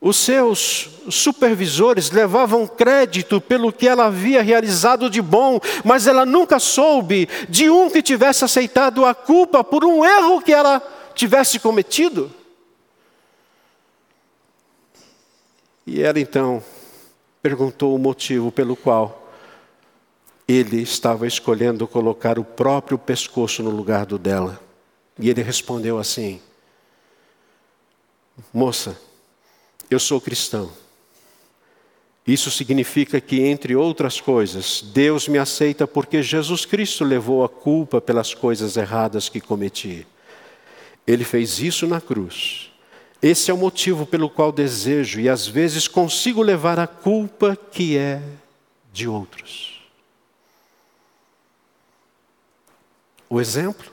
os 0.00 0.16
seus 0.16 0.88
supervisores 1.10 2.10
levavam 2.10 2.66
crédito 2.66 3.40
pelo 3.40 3.72
que 3.72 3.86
ela 3.86 4.06
havia 4.06 4.42
realizado 4.42 5.08
de 5.08 5.22
bom, 5.22 5.60
mas 5.84 6.08
ela 6.08 6.26
nunca 6.26 6.58
soube 6.58 7.28
de 7.48 7.70
um 7.70 7.88
que 7.88 8.02
tivesse 8.02 8.44
aceitado 8.44 9.04
a 9.04 9.14
culpa 9.14 9.62
por 9.62 9.84
um 9.84 10.04
erro 10.04 10.42
que 10.42 10.52
ela 10.52 10.82
tivesse 11.14 11.60
cometido. 11.60 12.32
E 15.86 16.02
ela 16.02 16.18
então 16.18 16.64
perguntou 17.42 17.94
o 17.94 17.98
motivo 17.98 18.50
pelo 18.50 18.74
qual 18.74 19.19
ele 20.50 20.82
estava 20.82 21.26
escolhendo 21.26 21.86
colocar 21.86 22.38
o 22.38 22.44
próprio 22.44 22.98
pescoço 22.98 23.62
no 23.62 23.70
lugar 23.70 24.04
do 24.04 24.18
dela. 24.18 24.60
E 25.18 25.30
ele 25.30 25.42
respondeu 25.42 25.98
assim: 25.98 26.40
Moça, 28.52 28.98
eu 29.88 30.00
sou 30.00 30.20
cristão. 30.20 30.70
Isso 32.26 32.50
significa 32.50 33.20
que, 33.20 33.40
entre 33.42 33.74
outras 33.76 34.20
coisas, 34.20 34.82
Deus 34.82 35.28
me 35.28 35.38
aceita 35.38 35.86
porque 35.86 36.22
Jesus 36.22 36.64
Cristo 36.64 37.04
levou 37.04 37.44
a 37.44 37.48
culpa 37.48 38.00
pelas 38.00 38.34
coisas 38.34 38.76
erradas 38.76 39.28
que 39.28 39.40
cometi. 39.40 40.06
Ele 41.06 41.24
fez 41.24 41.60
isso 41.60 41.86
na 41.86 42.00
cruz. 42.00 42.70
Esse 43.22 43.50
é 43.50 43.54
o 43.54 43.58
motivo 43.58 44.04
pelo 44.04 44.28
qual 44.28 44.50
desejo 44.50 45.20
e 45.20 45.28
às 45.28 45.46
vezes 45.46 45.86
consigo 45.86 46.42
levar 46.42 46.78
a 46.78 46.86
culpa 46.86 47.56
que 47.56 47.96
é 47.96 48.22
de 48.92 49.06
outros. 49.08 49.79
O 53.30 53.40
exemplo 53.40 53.92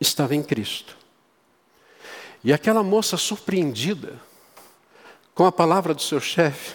estava 0.00 0.34
em 0.34 0.42
Cristo. 0.42 0.96
E 2.42 2.52
aquela 2.52 2.82
moça 2.82 3.16
surpreendida 3.16 4.20
com 5.34 5.46
a 5.46 5.52
palavra 5.52 5.94
do 5.94 6.02
seu 6.02 6.20
chefe, 6.20 6.74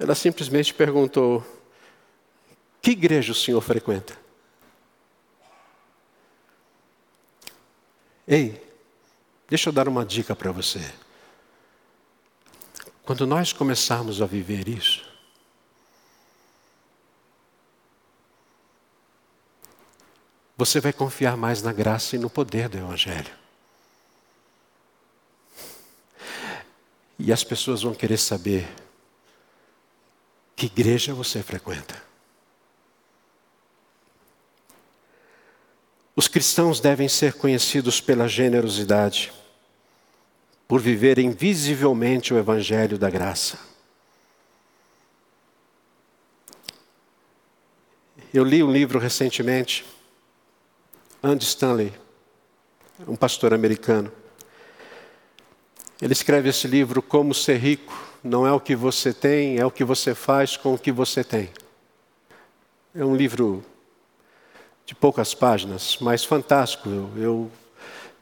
ela 0.00 0.16
simplesmente 0.16 0.74
perguntou: 0.74 1.46
Que 2.82 2.90
igreja 2.90 3.30
o 3.30 3.36
senhor 3.36 3.60
frequenta? 3.60 4.18
Ei, 8.26 8.60
deixa 9.48 9.68
eu 9.68 9.72
dar 9.72 9.88
uma 9.88 10.04
dica 10.04 10.34
para 10.34 10.50
você. 10.50 10.92
Quando 13.04 13.26
nós 13.26 13.52
começarmos 13.52 14.20
a 14.20 14.26
viver 14.26 14.68
isso, 14.68 15.09
você 20.60 20.78
vai 20.78 20.92
confiar 20.92 21.38
mais 21.38 21.62
na 21.62 21.72
graça 21.72 22.16
e 22.16 22.18
no 22.18 22.28
poder 22.28 22.68
do 22.68 22.76
Evangelho. 22.76 23.34
E 27.18 27.32
as 27.32 27.42
pessoas 27.42 27.80
vão 27.80 27.94
querer 27.94 28.18
saber 28.18 28.68
que 30.54 30.66
igreja 30.66 31.14
você 31.14 31.42
frequenta. 31.42 32.02
Os 36.14 36.28
cristãos 36.28 36.78
devem 36.78 37.08
ser 37.08 37.32
conhecidos 37.32 37.98
pela 37.98 38.28
generosidade, 38.28 39.32
por 40.68 40.78
viverem 40.78 41.30
visivelmente 41.30 42.34
o 42.34 42.38
Evangelho 42.38 42.98
da 42.98 43.08
graça. 43.08 43.58
Eu 48.34 48.44
li 48.44 48.62
um 48.62 48.70
livro 48.70 48.98
recentemente, 48.98 49.86
Andy 51.22 51.44
Stanley, 51.44 51.92
um 53.06 53.14
pastor 53.14 53.52
americano. 53.52 54.10
Ele 56.00 56.14
escreve 56.14 56.48
esse 56.48 56.66
livro 56.66 57.02
Como 57.02 57.34
Ser 57.34 57.58
Rico. 57.58 57.92
Não 58.24 58.46
é 58.46 58.52
o 58.52 58.58
que 58.58 58.74
você 58.74 59.12
tem, 59.12 59.58
é 59.58 59.66
o 59.66 59.70
que 59.70 59.84
você 59.84 60.14
faz 60.14 60.56
com 60.56 60.72
o 60.72 60.78
que 60.78 60.90
você 60.90 61.22
tem. 61.22 61.50
É 62.94 63.04
um 63.04 63.14
livro 63.14 63.62
de 64.86 64.94
poucas 64.94 65.34
páginas, 65.34 65.98
mas 66.00 66.24
fantástico. 66.24 66.88
Eu 67.14 67.50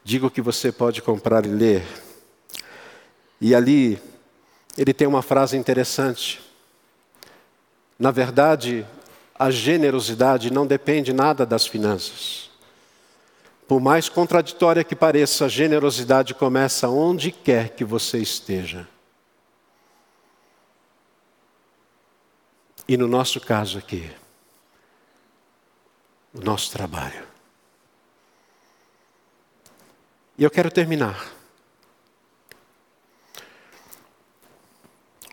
digo 0.02 0.28
que 0.28 0.42
você 0.42 0.72
pode 0.72 1.00
comprar 1.00 1.46
e 1.46 1.50
ler. 1.50 1.86
E 3.40 3.54
ali 3.54 4.02
ele 4.76 4.92
tem 4.92 5.06
uma 5.06 5.22
frase 5.22 5.56
interessante. 5.56 6.40
Na 7.96 8.10
verdade, 8.10 8.84
a 9.38 9.52
generosidade 9.52 10.52
não 10.52 10.66
depende 10.66 11.12
nada 11.12 11.46
das 11.46 11.64
finanças. 11.64 12.47
Por 13.68 13.82
mais 13.82 14.08
contraditória 14.08 14.82
que 14.82 14.96
pareça, 14.96 15.44
a 15.44 15.48
generosidade 15.48 16.34
começa 16.34 16.88
onde 16.88 17.30
quer 17.30 17.68
que 17.76 17.84
você 17.84 18.16
esteja. 18.16 18.88
E 22.88 22.96
no 22.96 23.06
nosso 23.06 23.38
caso 23.38 23.76
aqui, 23.76 24.10
o 26.32 26.40
nosso 26.40 26.72
trabalho. 26.72 27.22
E 30.38 30.44
eu 30.44 30.50
quero 30.50 30.70
terminar. 30.70 31.30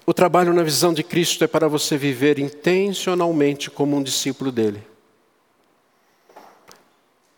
O 0.06 0.14
trabalho 0.14 0.54
na 0.54 0.62
visão 0.62 0.94
de 0.94 1.04
Cristo 1.04 1.46
é 1.46 1.48
para 1.48 1.70
você 1.70 1.98
viver 1.98 2.38
intencionalmente 2.38 3.72
como 3.72 3.96
um 3.96 4.04
discípulo 4.04 4.52
dele. 4.52 4.95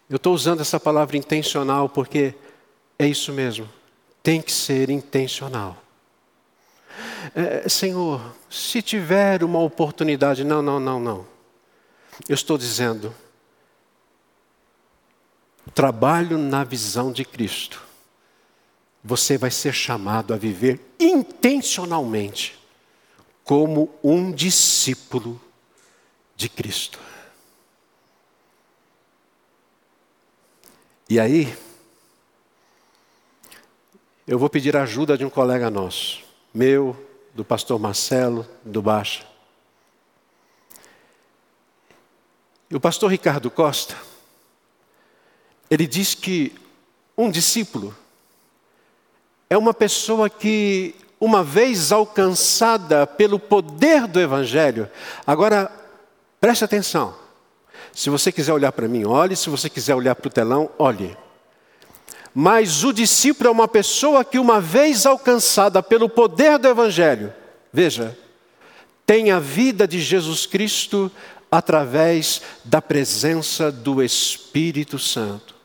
Eu 0.09 0.15
estou 0.15 0.33
usando 0.33 0.61
essa 0.61 0.79
palavra 0.79 1.17
intencional 1.17 1.89
porque 1.89 2.33
é 2.97 3.07
isso 3.07 3.33
mesmo. 3.33 3.69
Tem 4.23 4.41
que 4.41 4.51
ser 4.51 4.89
intencional. 4.89 5.77
É, 7.35 7.67
Senhor, 7.67 8.35
se 8.49 8.81
tiver 8.81 9.43
uma 9.43 9.59
oportunidade, 9.59 10.43
não, 10.43 10.61
não, 10.61 10.79
não, 10.79 10.99
não. 10.99 11.25
Eu 12.27 12.33
estou 12.33 12.57
dizendo, 12.57 13.13
trabalho 15.73 16.37
na 16.37 16.63
visão 16.63 17.11
de 17.11 17.23
Cristo. 17.23 17.83
Você 19.03 19.37
vai 19.37 19.51
ser 19.51 19.73
chamado 19.73 20.33
a 20.33 20.37
viver 20.37 20.79
intencionalmente 20.99 22.57
como 23.43 23.89
um 24.03 24.31
discípulo 24.31 25.39
de 26.35 26.49
Cristo. 26.49 26.99
E 31.09 31.21
aí, 31.21 31.57
eu 34.27 34.37
vou 34.37 34.49
pedir 34.49 34.75
a 34.75 34.83
ajuda 34.83 35.17
de 35.17 35.23
um 35.23 35.29
colega 35.29 35.69
nosso, 35.69 36.21
meu, 36.53 36.97
do 37.33 37.45
pastor 37.45 37.79
Marcelo, 37.79 38.45
do 38.61 38.81
Baixa. 38.81 39.25
E 42.69 42.75
o 42.75 42.79
pastor 42.79 43.09
Ricardo 43.09 43.49
Costa, 43.49 43.95
ele 45.69 45.87
diz 45.87 46.13
que 46.13 46.53
um 47.17 47.31
discípulo 47.31 47.95
é 49.49 49.57
uma 49.57 49.73
pessoa 49.73 50.29
que, 50.29 50.93
uma 51.21 51.41
vez 51.41 51.93
alcançada 51.93 53.07
pelo 53.07 53.39
poder 53.39 54.07
do 54.07 54.19
Evangelho, 54.19 54.91
agora 55.25 55.71
preste 56.41 56.65
atenção, 56.65 57.17
se 57.97 58.11
você 58.11 58.31
quiser 58.31 58.53
olhar 58.53 58.71
para 58.71 58.87
mim, 58.87 59.05
olhe. 59.05 59.35
Se 59.35 59.49
você 59.49 59.71
quiser 59.71 59.95
olhar 59.95 60.13
para 60.13 60.27
o 60.27 60.31
telão, 60.31 60.69
olhe. 60.77 61.17
Mas 62.31 62.83
o 62.83 62.93
discípulo 62.93 63.49
é 63.49 63.51
uma 63.51 63.67
pessoa 63.67 64.23
que, 64.23 64.37
uma 64.37 64.61
vez 64.61 65.07
alcançada 65.07 65.81
pelo 65.81 66.07
poder 66.07 66.59
do 66.59 66.67
Evangelho, 66.67 67.33
veja, 67.73 68.15
tem 69.03 69.31
a 69.31 69.39
vida 69.39 69.87
de 69.87 69.99
Jesus 69.99 70.45
Cristo 70.45 71.11
através 71.49 72.39
da 72.63 72.79
presença 72.83 73.71
do 73.71 74.03
Espírito 74.03 74.99
Santo. 74.99 75.55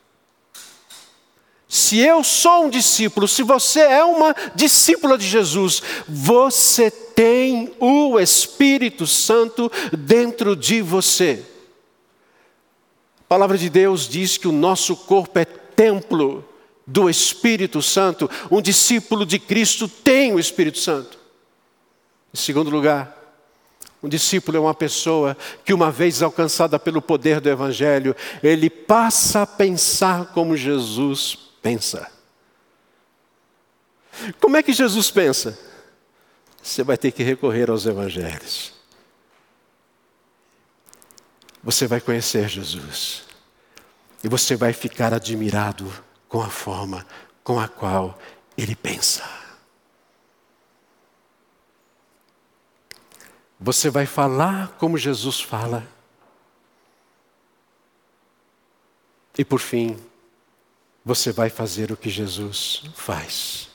Se 1.69 1.99
eu 1.99 2.25
sou 2.25 2.65
um 2.65 2.71
discípulo, 2.71 3.29
se 3.29 3.43
você 3.43 3.81
é 3.81 4.03
uma 4.03 4.35
discípula 4.55 5.19
de 5.19 5.29
Jesus, 5.29 5.83
você 6.09 6.91
tem 6.91 7.75
o 7.79 8.19
Espírito 8.19 9.07
Santo 9.07 9.71
dentro 9.93 10.57
de 10.57 10.81
você 10.81 11.52
palavra 13.33 13.57
de 13.57 13.71
Deus 13.71 14.07
diz 14.07 14.37
que 14.37 14.47
o 14.47 14.53
nosso 14.53 14.95
corpo 14.95 15.39
é 15.39 15.47
templo 15.47 16.45
do 16.87 17.09
Espírito 17.09 17.81
Santo. 17.81 18.29
Um 18.51 18.61
discípulo 18.61 19.25
de 19.25 19.39
Cristo 19.39 19.89
tem 19.89 20.35
o 20.35 20.39
Espírito 20.39 20.79
Santo. 20.79 21.19
Em 22.35 22.37
segundo 22.37 22.69
lugar, 22.69 23.17
um 24.03 24.09
discípulo 24.09 24.59
é 24.59 24.61
uma 24.61 24.75
pessoa 24.75 25.35
que, 25.65 25.73
uma 25.73 25.91
vez 25.91 26.21
alcançada 26.21 26.79
pelo 26.79 27.01
poder 27.01 27.41
do 27.41 27.49
Evangelho, 27.49 28.15
ele 28.43 28.69
passa 28.69 29.41
a 29.41 29.47
pensar 29.47 30.27
como 30.35 30.55
Jesus 30.55 31.39
pensa. 31.63 32.13
Como 34.43 34.59
é 34.59 34.63
que 34.63 34.75
Jesus 34.75 35.11
pensa? 35.11 35.59
Você 36.63 36.83
vai 36.83 36.99
ter 36.99 37.11
que 37.11 37.23
recorrer 37.23 37.71
aos 37.71 37.87
Evangelhos. 37.87 38.82
Você 41.63 41.87
vai 41.87 42.01
conhecer 42.01 42.49
Jesus. 42.49 43.25
E 44.25 44.29
você 44.29 44.57
vai 44.57 44.73
ficar 44.73 45.13
admirado 45.13 45.93
com 46.29 46.41
a 46.41 46.49
forma 46.49 47.07
com 47.45 47.59
a 47.59 47.69
qual 47.69 48.19
ele 48.57 48.75
pensa. 48.75 49.29
Você 53.59 53.91
vai 53.91 54.07
falar 54.07 54.69
como 54.79 54.99
Jesus 54.99 55.41
fala. 55.41 55.87
E 59.39 59.45
por 59.45 59.61
fim, 59.61 59.97
você 61.05 61.33
vai 61.33 61.49
fazer 61.49 61.91
o 61.91 61.97
que 61.97 62.11
Jesus 62.11 62.83
faz. 62.95 63.71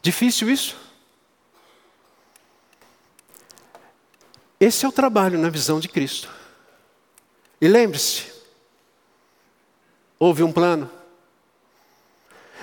Difícil 0.00 0.48
isso? 0.48 0.76
Esse 4.60 4.84
é 4.84 4.88
o 4.88 4.92
trabalho 4.92 5.38
na 5.38 5.48
visão 5.48 5.80
de 5.80 5.88
Cristo. 5.88 6.28
E 7.58 7.66
lembre-se, 7.66 8.30
houve 10.18 10.42
um 10.42 10.52
plano. 10.52 10.90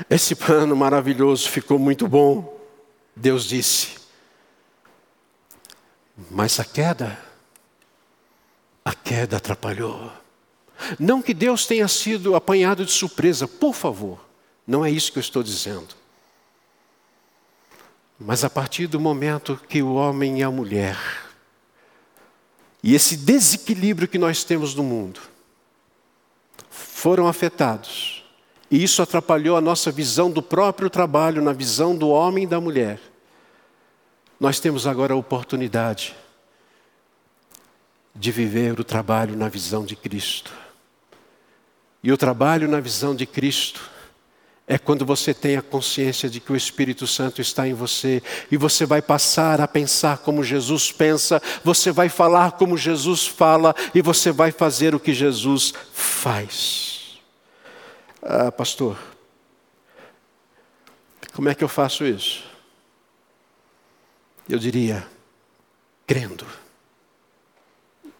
Esse 0.07 0.35
plano 0.35 0.75
maravilhoso 0.75 1.49
ficou 1.49 1.79
muito 1.79 2.07
bom, 2.07 2.61
Deus 3.15 3.45
disse. 3.45 3.97
Mas 6.29 6.59
a 6.59 6.65
queda, 6.65 7.19
a 8.85 8.93
queda 8.93 9.37
atrapalhou. 9.37 10.11
Não 10.99 11.19
que 11.19 11.33
Deus 11.33 11.65
tenha 11.65 11.87
sido 11.87 12.35
apanhado 12.35 12.85
de 12.85 12.91
surpresa, 12.91 13.47
por 13.47 13.73
favor, 13.73 14.23
não 14.67 14.85
é 14.85 14.91
isso 14.91 15.11
que 15.11 15.17
eu 15.17 15.21
estou 15.21 15.41
dizendo. 15.41 15.95
Mas 18.19 18.43
a 18.43 18.49
partir 18.49 18.85
do 18.85 18.99
momento 18.99 19.59
que 19.67 19.81
o 19.81 19.95
homem 19.95 20.39
e 20.39 20.43
a 20.43 20.51
mulher, 20.51 21.26
e 22.87 22.95
esse 22.95 23.17
desequilíbrio 23.17 24.07
que 24.07 24.17
nós 24.17 24.45
temos 24.45 24.73
no 24.73 24.81
mundo, 24.81 25.19
foram 26.69 27.27
afetados, 27.27 28.23
e 28.71 28.81
isso 28.81 29.01
atrapalhou 29.01 29.57
a 29.57 29.61
nossa 29.61 29.91
visão 29.91 30.31
do 30.31 30.41
próprio 30.41 30.89
trabalho, 30.89 31.41
na 31.41 31.51
visão 31.51 31.93
do 31.93 32.07
homem 32.07 32.45
e 32.45 32.47
da 32.47 32.61
mulher, 32.61 33.01
nós 34.39 34.61
temos 34.61 34.87
agora 34.87 35.13
a 35.13 35.17
oportunidade 35.17 36.15
de 38.15 38.31
viver 38.31 38.79
o 38.79 38.85
trabalho 38.85 39.35
na 39.35 39.49
visão 39.49 39.83
de 39.83 39.97
Cristo. 39.97 40.53
E 42.01 42.09
o 42.09 42.17
trabalho 42.17 42.69
na 42.69 42.79
visão 42.79 43.13
de 43.13 43.25
Cristo 43.25 43.81
é 44.69 44.77
quando 44.77 45.05
você 45.05 45.33
tem 45.33 45.55
a 45.55 45.61
consciência 45.61 46.29
de 46.29 46.41
que 46.41 46.51
o 46.51 46.55
Espírito 46.55 47.07
Santo 47.07 47.39
está 47.39 47.65
em 47.65 47.73
você 47.73 48.21
e 48.51 48.57
você 48.57 48.85
vai 48.85 49.01
passar 49.01 49.61
a 49.61 49.67
pensar 49.67 50.17
como 50.17 50.43
Jesus 50.43 50.91
pensa, 50.91 51.41
você 51.63 51.89
vai 51.89 52.09
falar 52.09 52.51
como 52.51 52.77
Jesus 52.77 53.25
fala 53.25 53.73
e 53.95 54.01
você 54.01 54.29
vai 54.29 54.51
fazer 54.51 54.93
o 54.93 54.99
que 54.99 55.13
Jesus 55.13 55.73
faz. 55.93 57.17
Ah, 58.21 58.51
pastor, 58.51 58.99
como 61.33 61.47
é 61.47 61.55
que 61.55 61.63
eu 61.63 61.69
faço 61.69 62.05
isso? 62.05 62.43
Eu 64.49 64.59
diria, 64.59 65.07
crendo, 66.05 66.45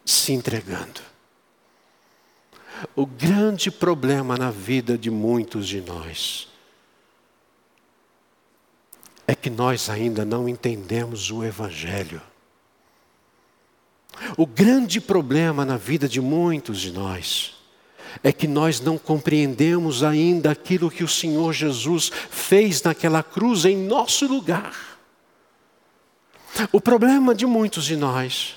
se 0.06 0.32
entregando. 0.32 1.07
O 2.96 3.06
grande 3.06 3.72
problema 3.72 4.38
na 4.38 4.52
vida 4.52 4.98
de 4.98 5.10
muitos 5.10 5.68
de 5.68 5.82
nós 5.82 6.48
é 9.28 9.36
que 9.36 9.50
nós 9.50 9.90
ainda 9.90 10.24
não 10.24 10.48
entendemos 10.48 11.32
o 11.32 11.44
Evangelho. 11.44 12.22
O 14.38 14.46
grande 14.46 15.02
problema 15.02 15.66
na 15.66 15.78
vida 15.78 16.08
de 16.08 16.22
muitos 16.22 16.80
de 16.80 16.92
nós 16.92 17.56
é 18.24 18.32
que 18.32 18.48
nós 18.48 18.80
não 18.80 18.98
compreendemos 18.98 20.04
ainda 20.04 20.52
aquilo 20.52 20.90
que 20.90 21.04
o 21.04 21.08
Senhor 21.08 21.54
Jesus 21.54 22.10
fez 22.30 22.82
naquela 22.82 23.22
cruz 23.22 23.66
em 23.66 23.76
nosso 23.76 24.26
lugar. 24.28 24.74
O 26.72 26.82
problema 26.82 27.36
de 27.36 27.46
muitos 27.46 27.86
de 27.86 27.96
nós 27.96 28.56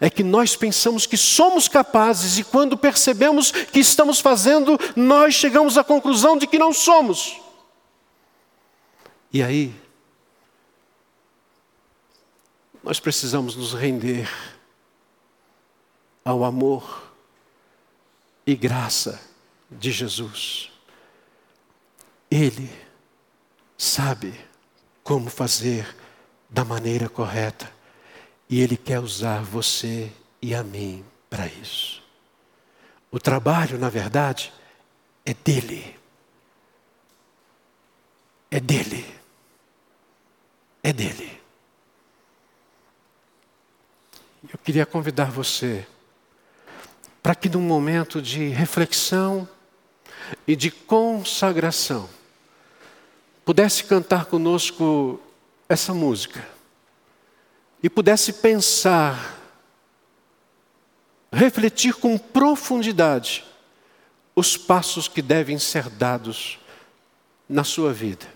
é 0.00 0.08
que 0.10 0.22
nós 0.22 0.56
pensamos 0.56 1.06
que 1.06 1.16
somos 1.16 1.68
capazes 1.68 2.38
e 2.38 2.44
quando 2.44 2.76
percebemos 2.76 3.50
que 3.50 3.80
estamos 3.80 4.20
fazendo, 4.20 4.78
nós 4.96 5.34
chegamos 5.34 5.78
à 5.78 5.84
conclusão 5.84 6.36
de 6.36 6.46
que 6.46 6.58
não 6.58 6.72
somos. 6.72 7.40
E 9.32 9.42
aí, 9.42 9.74
nós 12.82 12.98
precisamos 12.98 13.54
nos 13.54 13.74
render 13.74 14.28
ao 16.24 16.44
amor 16.44 17.12
e 18.46 18.54
graça 18.54 19.20
de 19.70 19.92
Jesus. 19.92 20.70
Ele 22.30 22.70
sabe 23.76 24.34
como 25.02 25.30
fazer 25.30 25.96
da 26.48 26.64
maneira 26.64 27.08
correta. 27.08 27.77
E 28.48 28.60
Ele 28.60 28.76
quer 28.76 29.00
usar 29.00 29.42
você 29.42 30.10
e 30.40 30.54
a 30.54 30.62
mim 30.62 31.04
para 31.28 31.46
isso. 31.46 32.02
O 33.10 33.18
trabalho, 33.18 33.78
na 33.78 33.88
verdade, 33.88 34.52
é 35.24 35.34
dele. 35.34 35.96
É 38.50 38.58
dele. 38.58 39.04
É 40.82 40.92
dele. 40.92 41.38
Eu 44.50 44.58
queria 44.58 44.86
convidar 44.86 45.30
você 45.30 45.86
para 47.22 47.34
que 47.34 47.48
num 47.48 47.60
momento 47.60 48.22
de 48.22 48.48
reflexão 48.48 49.46
e 50.46 50.56
de 50.56 50.70
consagração 50.70 52.08
pudesse 53.44 53.84
cantar 53.84 54.26
conosco 54.26 55.20
essa 55.68 55.92
música 55.92 56.57
e 57.82 57.88
pudesse 57.88 58.32
pensar, 58.34 59.38
refletir 61.32 61.94
com 61.94 62.18
profundidade 62.18 63.44
os 64.34 64.56
passos 64.56 65.08
que 65.08 65.20
devem 65.20 65.58
ser 65.58 65.88
dados 65.88 66.58
na 67.48 67.64
sua 67.64 67.92
vida, 67.92 68.26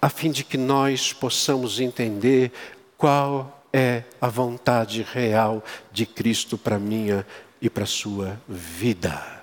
a 0.00 0.08
fim 0.08 0.30
de 0.30 0.44
que 0.44 0.56
nós 0.56 1.12
possamos 1.12 1.80
entender 1.80 2.52
qual 2.96 3.64
é 3.72 4.04
a 4.20 4.28
vontade 4.28 5.02
real 5.02 5.62
de 5.92 6.06
Cristo 6.06 6.56
para 6.56 6.78
minha 6.78 7.26
e 7.60 7.68
para 7.68 7.86
sua 7.86 8.40
vida. 8.48 9.37